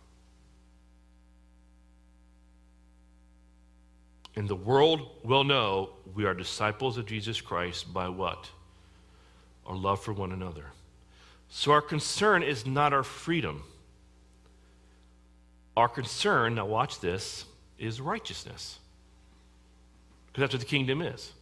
[4.36, 8.50] And the world will know we are disciples of Jesus Christ by what?
[9.64, 10.64] Our love for one another.
[11.56, 13.62] So our concern is not our freedom.
[15.76, 17.44] Our concern, now watch this,
[17.78, 18.80] is righteousness.
[20.26, 21.32] Because that's what the kingdom is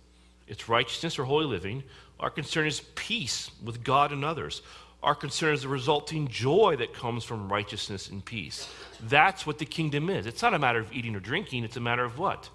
[0.46, 1.82] it's righteousness or holy living.
[2.20, 4.60] Our concern is peace with God and others.
[5.02, 8.68] Our concern is the resulting joy that comes from righteousness and peace.
[9.08, 10.26] That's what the kingdom is.
[10.26, 12.50] It's not a matter of eating or drinking, it's a matter of what?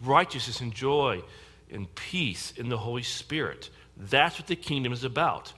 [0.00, 1.22] righteousness and joy
[1.70, 3.70] and peace in the Holy Spirit.
[3.96, 5.52] That's what the kingdom is about.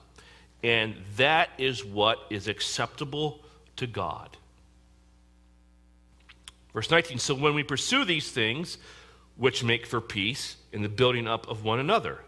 [0.63, 3.41] And that is what is acceptable
[3.77, 4.37] to God.
[6.73, 8.79] Verse 19 So when we pursue these things,
[9.37, 12.21] which make for peace in the building up of one another.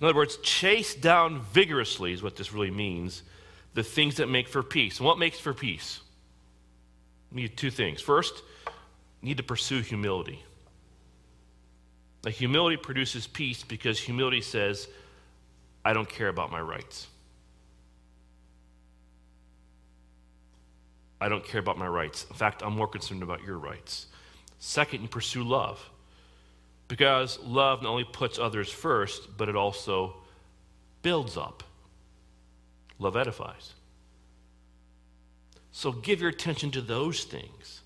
[0.00, 3.22] In other words, chase down vigorously is what this really means
[3.74, 4.98] the things that make for peace.
[4.98, 6.00] And what makes for peace?
[7.32, 8.00] We need two things.
[8.00, 8.42] First,
[9.20, 10.42] need to pursue humility.
[12.24, 14.88] Now, humility produces peace because humility says,
[15.84, 17.06] I don't care about my rights.
[21.20, 22.26] I don't care about my rights.
[22.28, 24.06] In fact, I'm more concerned about your rights.
[24.58, 25.90] Second, you pursue love.
[26.88, 30.16] Because love not only puts others first, but it also
[31.02, 31.62] builds up.
[32.98, 33.72] Love edifies.
[35.72, 37.80] So give your attention to those things.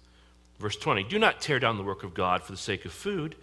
[0.59, 3.37] Verse 20 Do not tear down the work of God for the sake of food.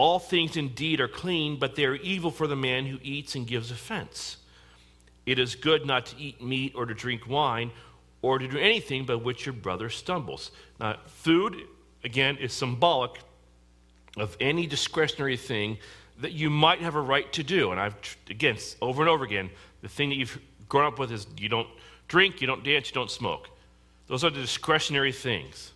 [0.00, 3.46] All things indeed are clean, but they are evil for the man who eats and
[3.46, 4.38] gives offense.
[5.26, 7.70] It is good not to eat meat or to drink wine
[8.22, 10.52] or to do anything by which your brother stumbles.
[10.80, 11.54] Now, food,
[12.02, 13.20] again, is symbolic
[14.16, 15.76] of any discretionary thing
[16.20, 17.70] that you might have a right to do.
[17.70, 19.50] And I've, again, over and over again,
[19.82, 21.68] the thing that you've grown up with is you don't
[22.08, 23.50] drink, you don't dance, you don't smoke.
[24.06, 25.72] Those are the discretionary things.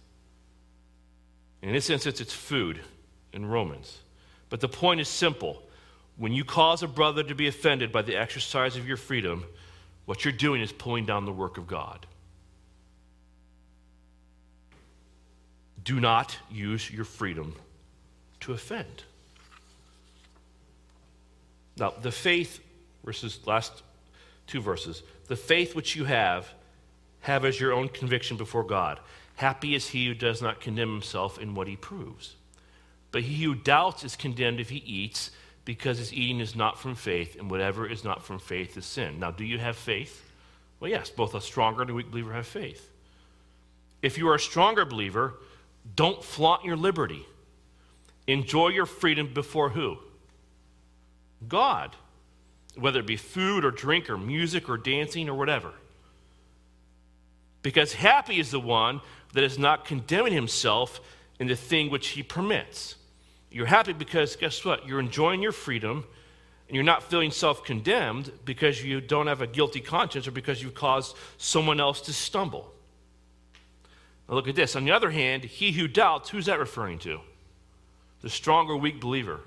[1.60, 2.80] In this instance, it's food
[3.34, 3.98] in Romans.
[4.54, 5.64] But the point is simple.
[6.16, 9.46] When you cause a brother to be offended by the exercise of your freedom,
[10.04, 12.06] what you're doing is pulling down the work of God.
[15.82, 17.56] Do not use your freedom
[18.42, 19.02] to offend.
[21.76, 22.60] Now, the faith,
[23.04, 23.82] verses last
[24.46, 26.48] two verses, the faith which you have,
[27.22, 29.00] have as your own conviction before God.
[29.34, 32.36] Happy is he who does not condemn himself in what he proves.
[33.14, 35.30] But he who doubts is condemned if he eats,
[35.64, 39.20] because his eating is not from faith, and whatever is not from faith is sin.
[39.20, 40.28] Now, do you have faith?
[40.80, 42.90] Well, yes, both a stronger and a weak believer have faith.
[44.02, 45.34] If you are a stronger believer,
[45.94, 47.24] don't flaunt your liberty.
[48.26, 49.98] Enjoy your freedom before who?
[51.46, 51.94] God.
[52.74, 55.70] Whether it be food or drink or music or dancing or whatever.
[57.62, 59.02] Because happy is the one
[59.34, 61.00] that is not condemning himself
[61.38, 62.96] in the thing which he permits.
[63.54, 64.84] You're happy because, guess what?
[64.84, 66.04] You're enjoying your freedom
[66.66, 70.60] and you're not feeling self condemned because you don't have a guilty conscience or because
[70.60, 72.74] you've caused someone else to stumble.
[74.28, 74.74] Now look at this.
[74.74, 77.20] On the other hand, he who doubts, who's that referring to?
[78.22, 79.38] The strong or weak believer.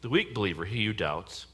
[0.00, 1.44] The weak believer, he who doubts.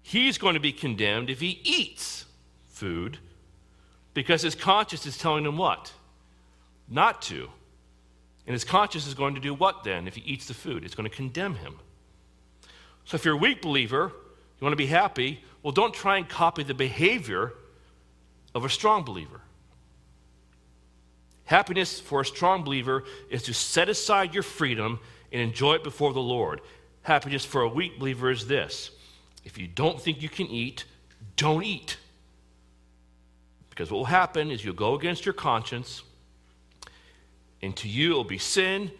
[0.00, 2.24] He's going to be condemned if he eats
[2.70, 3.18] food
[4.14, 5.92] because his conscience is telling him what?
[6.88, 7.50] Not to.
[8.46, 10.84] And his conscience is going to do what then if he eats the food?
[10.84, 11.76] It's going to condemn him.
[13.04, 16.28] So if you're a weak believer, you want to be happy, well, don't try and
[16.28, 17.52] copy the behavior
[18.54, 19.40] of a strong believer.
[21.44, 25.00] Happiness for a strong believer is to set aside your freedom
[25.32, 26.60] and enjoy it before the Lord.
[27.02, 28.90] Happiness for a weak believer is this
[29.44, 30.84] if you don't think you can eat,
[31.36, 31.96] don't eat.
[33.70, 36.02] Because what will happen is you'll go against your conscience,
[37.62, 38.90] and to you it will be sin,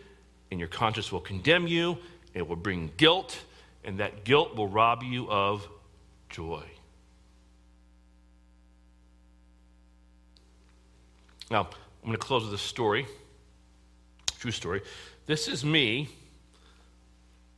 [0.50, 1.98] and your conscience will condemn you,
[2.34, 3.38] it will bring guilt,
[3.84, 5.66] and that guilt will rob you of
[6.28, 6.64] joy.
[11.50, 11.68] Now,
[12.02, 13.06] I'm going to close with a story,
[14.38, 14.80] true story.
[15.26, 16.08] This is me.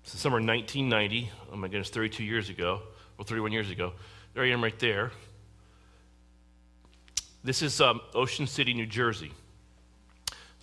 [0.02, 1.30] It's summer 1990.
[1.52, 2.82] Oh my goodness, 32 years ago,
[3.18, 3.92] or 31 years ago.
[4.34, 5.12] There I am right there.
[7.44, 9.32] This is um, Ocean City, New Jersey.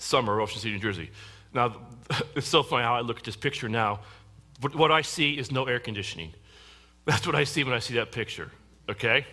[0.02, 1.12] Summer, Ocean City, New Jersey.
[1.54, 1.76] Now,
[2.36, 4.00] it's so funny how I look at this picture now.
[4.74, 6.34] What I see is no air conditioning.
[7.06, 8.52] That's what I see when I see that picture,
[8.90, 9.26] okay?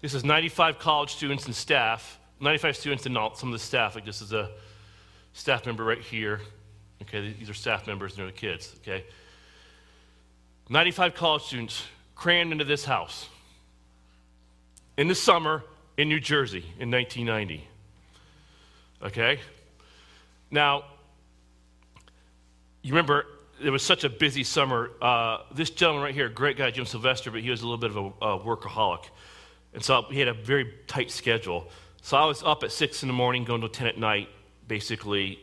[0.00, 3.94] This is 95 college students and staff 95 students and all, some of the staff,
[3.94, 4.50] like this is a
[5.34, 6.40] staff member right here.
[7.02, 9.04] Okay, these are staff members and they're the kids, okay?
[10.68, 11.84] 95 college students
[12.14, 13.28] crammed into this house
[14.96, 15.64] in the summer
[15.96, 17.66] in New Jersey in 1990.
[19.02, 19.40] Okay?
[20.50, 20.84] Now,
[22.82, 23.26] you remember
[23.62, 24.90] it was such a busy summer.
[25.00, 27.90] Uh, this gentleman right here, great guy, Jim Sylvester, but he was a little bit
[27.90, 29.04] of a, a workaholic.
[29.74, 31.68] And so he had a very tight schedule.
[32.02, 34.28] So I was up at 6 in the morning, going to 10 at night,
[34.66, 35.38] basically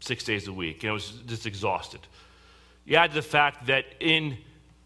[0.00, 2.00] six days a week, and I was just exhausted.
[2.84, 4.36] You add to the fact that in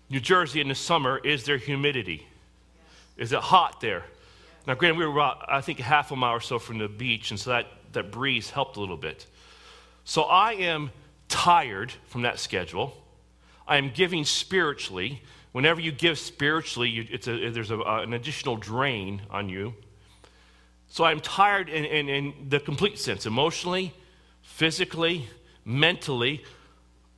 [0.08, 2.26] New Jersey in the summer, is there humidity?
[3.16, 4.04] Is it hot there?
[4.66, 7.30] Now, granted, we were about, I think, half a mile or so from the beach,
[7.30, 9.26] and so that, that breeze helped a little bit.
[10.10, 10.90] So I am
[11.28, 12.96] tired from that schedule.
[13.68, 15.22] I am giving spiritually.
[15.52, 19.72] Whenever you give spiritually, you, a, there's a, an additional drain on you.
[20.88, 23.94] So I'm tired in, in, in, the complete sense emotionally,
[24.42, 25.28] physically,
[25.64, 26.42] mentally.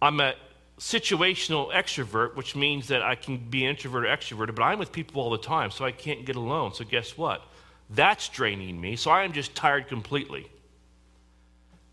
[0.02, 0.34] I'm a
[0.78, 5.22] situational extrovert, which means that I can be introverted or extroverted, but I'm with people
[5.22, 6.74] all the time, so I can't get alone.
[6.74, 7.40] So guess what?
[7.88, 8.96] That's draining me.
[8.96, 10.46] So I am just tired completely.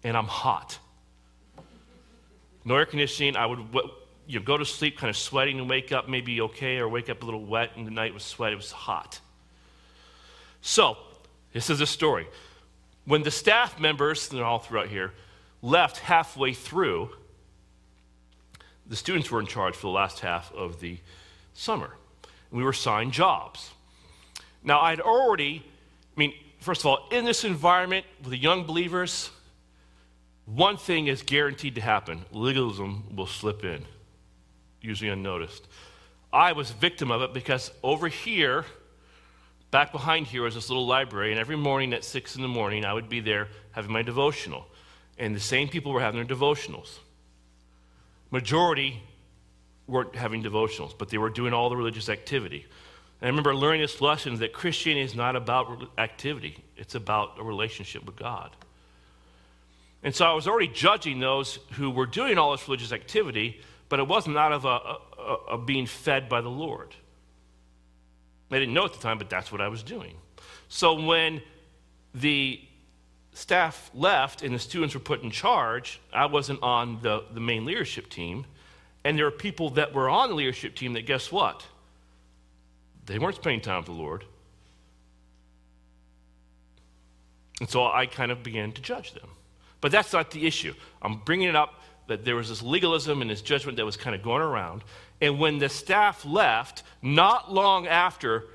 [0.03, 0.77] And I'm hot.
[2.65, 3.35] No air conditioning.
[3.35, 3.59] I would
[4.27, 7.09] you know, go to sleep kind of sweating and wake up maybe okay, or wake
[7.09, 8.53] up a little wet and the night was sweat.
[8.53, 9.19] It was hot.
[10.61, 10.97] So,
[11.53, 12.27] this is a story.
[13.05, 15.13] When the staff members, they're all throughout here,
[15.61, 17.09] left halfway through,
[18.85, 20.97] the students were in charge for the last half of the
[21.53, 21.95] summer.
[22.51, 23.71] and We were assigned jobs.
[24.63, 25.63] Now, I'd already,
[26.15, 29.29] I mean, first of all, in this environment with the young believers,
[30.55, 33.85] one thing is guaranteed to happen legalism will slip in,
[34.81, 35.67] usually unnoticed.
[36.33, 38.65] I was victim of it because over here,
[39.71, 42.85] back behind here, was this little library, and every morning at 6 in the morning,
[42.85, 44.67] I would be there having my devotional.
[45.17, 46.97] And the same people were having their devotionals.
[48.31, 49.03] Majority
[49.87, 52.65] weren't having devotionals, but they were doing all the religious activity.
[53.21, 57.43] And I remember learning this lesson that Christianity is not about activity, it's about a
[57.43, 58.55] relationship with God.
[60.03, 63.99] And so I was already judging those who were doing all this religious activity, but
[63.99, 64.67] it wasn't out of a,
[65.21, 66.95] a, a being fed by the Lord.
[68.51, 70.15] I didn't know at the time, but that's what I was doing.
[70.69, 71.41] So when
[72.13, 72.61] the
[73.33, 77.65] staff left and the students were put in charge, I wasn't on the, the main
[77.65, 78.45] leadership team.
[79.03, 81.65] And there were people that were on the leadership team that, guess what?
[83.05, 84.25] They weren't spending time with the Lord.
[87.59, 89.29] And so I kind of began to judge them.
[89.81, 90.73] But that's not the issue.
[91.01, 94.15] I'm bringing it up that there was this legalism and this judgment that was kind
[94.15, 94.83] of going around.
[95.21, 98.45] And when the staff left, not long after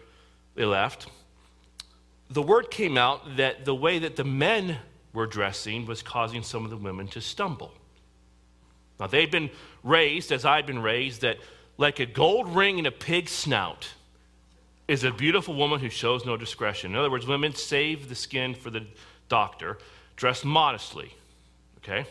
[0.54, 1.06] they left,
[2.30, 4.78] the word came out that the way that the men
[5.12, 7.72] were dressing was causing some of the women to stumble.
[8.98, 9.50] Now, they'd been
[9.82, 11.38] raised, as I'd been raised, that
[11.76, 13.88] like a gold ring in a pig's snout
[14.86, 16.92] is a beautiful woman who shows no discretion.
[16.92, 18.86] In other words, women save the skin for the
[19.28, 19.78] doctor,
[20.16, 21.14] dress modestly.
[21.78, 22.06] Okay?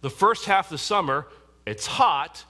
[0.00, 1.26] The first half of the summer,
[1.66, 2.44] it's hot,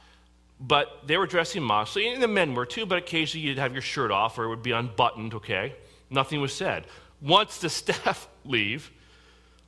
[0.61, 3.83] but they were dressing modestly, and the men were too, but occasionally you'd have your
[3.83, 5.75] shirt off or it would be unbuttoned, okay?
[6.11, 6.87] Nothing was said.
[7.21, 8.91] Once the staff leave,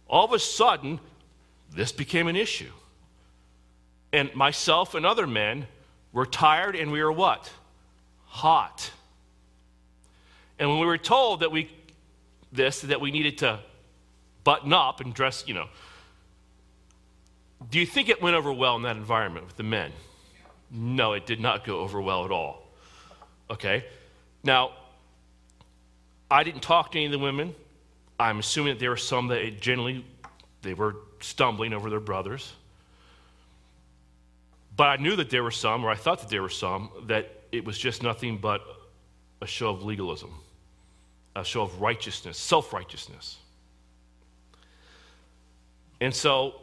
[0.09, 1.01] all of a sudden,
[1.75, 2.71] this became an issue.
[4.13, 5.67] And myself and other men
[6.13, 7.53] were tired and we were what?
[8.27, 8.91] Hot.
[10.59, 11.71] And when we were told that we
[12.53, 13.61] this that we needed to
[14.47, 15.67] button up and dress, you know,
[17.69, 19.91] do you think it went over well in that environment with the men?
[20.71, 22.63] No, it did not go over well at all.
[23.51, 23.85] Okay?
[24.45, 24.71] Now,
[26.31, 27.57] I didn't talk to any of the women.
[28.21, 30.05] I'm assuming that there were some that generally
[30.63, 32.53] they were stumbling over their brothers.
[34.77, 37.33] But I knew that there were some, or I thought that there were some, that
[37.51, 38.63] it was just nothing but
[39.43, 40.33] a show of legalism,
[41.35, 43.39] a show of righteousness, self righteousness.
[46.01, 46.55] And so,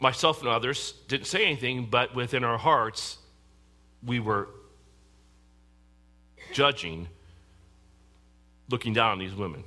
[0.00, 3.18] myself and others didn't say anything, but within our hearts,
[4.04, 4.48] we were
[6.52, 7.08] judging
[8.68, 9.62] looking down on these women.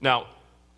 [0.00, 0.26] Now,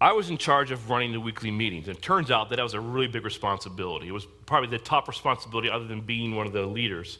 [0.01, 2.63] I was in charge of running the weekly meetings, and it turns out that that
[2.63, 4.09] was a really big responsibility.
[4.09, 7.19] It was probably the top responsibility, other than being one of the leaders,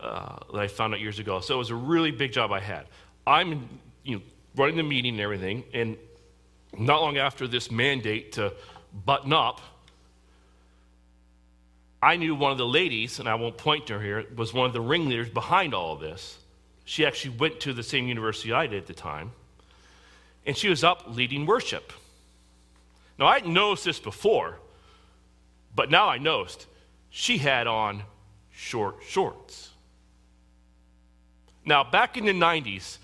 [0.00, 1.40] uh, that I found out years ago.
[1.40, 2.86] So it was a really big job I had.
[3.26, 3.68] I'm,
[4.04, 4.22] you know,
[4.56, 5.98] running the meeting and everything, and
[6.76, 8.52] not long after this mandate to
[9.04, 9.60] button up,
[12.00, 14.66] I knew one of the ladies, and I won't point to her here, was one
[14.66, 16.38] of the ringleaders behind all of this.
[16.84, 19.32] She actually went to the same university I did at the time.
[20.46, 21.92] And she was up leading worship.
[23.18, 24.58] Now, I hadn't noticed this before,
[25.74, 26.66] but now I noticed
[27.10, 28.04] she had on
[28.52, 29.70] short shorts.
[31.64, 32.98] Now, back in the 90s,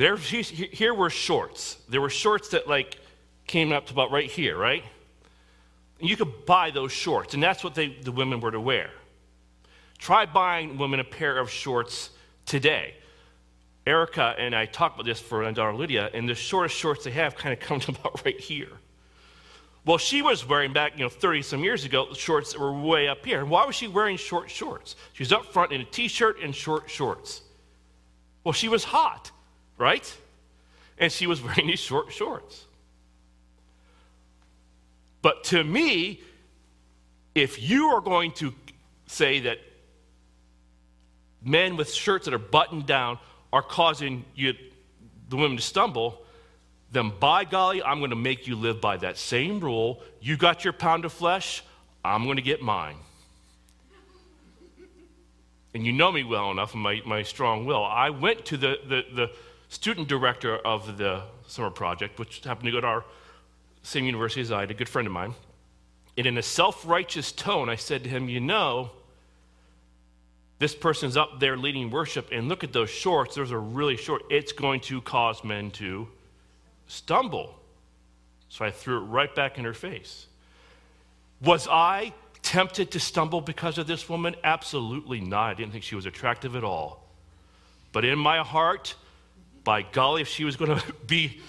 [0.00, 1.76] there, here were shorts.
[1.90, 2.98] There were shorts that like
[3.46, 4.82] came up to about right here, right?
[6.00, 8.90] And you could buy those shorts, and that's what they, the women were to wear.
[9.98, 12.10] Try buying women a pair of shorts
[12.46, 12.94] today.
[13.86, 17.36] Erica and I talked about this for daughter Lydia, and the shortest shorts they have
[17.36, 18.72] kind of come to about right here.
[19.84, 23.06] Well, she was wearing back, you know, 30 some years ago, shorts that were way
[23.06, 23.44] up here.
[23.44, 24.96] Why was she wearing short shorts?
[25.12, 27.42] She was up front in a t shirt and short shorts.
[28.44, 29.30] Well, she was hot,
[29.80, 30.16] right?
[30.98, 32.66] And she was wearing these short shorts.
[35.22, 36.20] But to me,
[37.34, 38.54] if you are going to
[39.06, 39.58] say that
[41.42, 43.18] men with shirts that are buttoned down
[43.52, 44.54] are causing you,
[45.28, 46.22] the women to stumble,
[46.92, 50.02] then by golly, I'm going to make you live by that same rule.
[50.20, 51.62] You got your pound of flesh,
[52.04, 52.96] I'm going to get mine.
[55.72, 57.84] And you know me well enough, my, my strong will.
[57.84, 59.30] I went to the, the, the
[59.70, 63.04] student director of the summer project, which happened to go to our
[63.82, 65.34] same university as I, a good friend of mine.
[66.18, 68.90] And in a self righteous tone, I said to him, You know,
[70.58, 73.36] this person's up there leading worship, and look at those shorts.
[73.36, 74.22] Those are really short.
[74.28, 76.08] It's going to cause men to
[76.86, 77.54] stumble.
[78.50, 80.26] So I threw it right back in her face.
[81.40, 82.12] Was I
[82.42, 84.34] tempted to stumble because of this woman?
[84.42, 85.50] Absolutely not.
[85.50, 87.08] I didn't think she was attractive at all.
[87.92, 88.96] But in my heart,
[89.64, 91.40] by golly, if she was going to be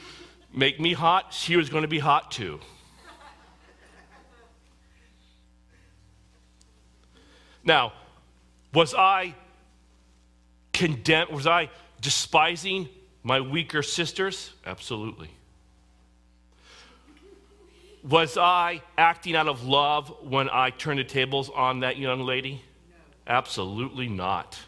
[0.54, 2.60] make me hot, she was going to be hot too.
[7.64, 7.94] Now,
[8.74, 9.36] was I
[10.74, 11.32] condemned?
[11.32, 11.70] Was I
[12.02, 12.90] despising
[13.24, 14.54] my weaker sisters?
[14.66, 15.30] Absolutely.
[18.04, 22.64] Was I acting out of love when I turned the tables on that young lady?
[22.90, 23.36] No.
[23.36, 24.60] Absolutely not.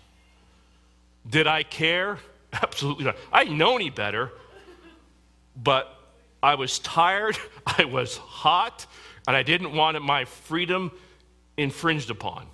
[1.27, 2.19] Did I care?
[2.53, 3.15] Absolutely not.
[3.31, 4.31] I didn't know any better,
[5.55, 5.93] but
[6.41, 8.85] I was tired, I was hot,
[9.27, 10.91] and I didn't want my freedom
[11.57, 12.47] infringed upon.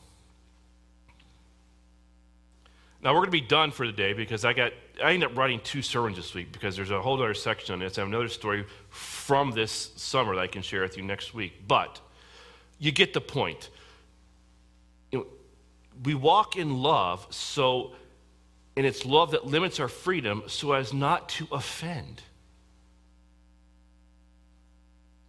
[3.01, 5.37] Now we're going to be done for the day because I got I ended up
[5.37, 7.97] writing two sermons this week because there's a whole other section on this.
[7.97, 11.67] I have another story from this summer that I can share with you next week.
[11.67, 12.01] But
[12.77, 13.69] you get the point.
[15.11, 15.27] You know,
[16.03, 17.93] we walk in love, so
[18.79, 22.21] and it's love that limits our freedom so as not to offend.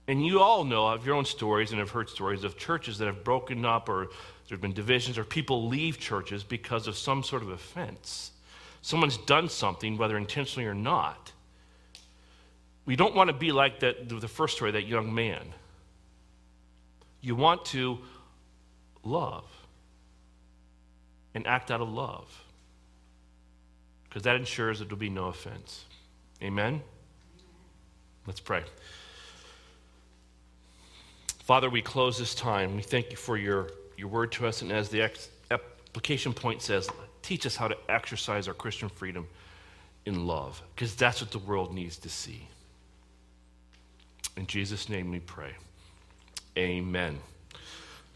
[0.07, 3.07] And you all know of your own stories and have heard stories of churches that
[3.07, 4.05] have broken up or
[4.47, 8.31] there have been divisions or people leave churches because of some sort of offense.
[8.83, 11.33] Someone's done something, whether intentionally or not.
[12.87, 15.43] We don't want to be like that, the first story, that young man.
[17.21, 17.99] You want to
[19.03, 19.51] love
[21.35, 22.45] and act out of love
[24.11, 25.85] because that ensures that there will be no offense.
[26.43, 26.83] Amen?
[28.27, 28.65] Let's pray.
[31.45, 32.77] Father, we close this time.
[32.77, 34.63] We thank you for your your word to us.
[34.63, 35.11] And as the
[35.51, 36.89] application point says,
[37.23, 39.29] teach us how to exercise our Christian freedom
[40.07, 42.49] in love, because that's what the world needs to see.
[44.37, 45.53] In Jesus' name we pray.
[46.57, 47.19] Amen.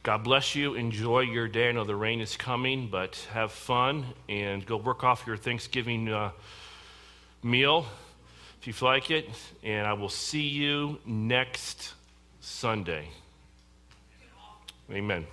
[0.05, 0.75] God bless you.
[0.75, 1.71] Enjoy your day.
[1.71, 6.13] I know the rain is coming, but have fun and go work off your Thanksgiving
[6.13, 6.31] uh,
[7.43, 7.87] meal
[8.61, 9.31] if you like it.
[9.63, 11.95] And I will see you next
[12.43, 13.09] Sunday.
[14.91, 15.27] Amen.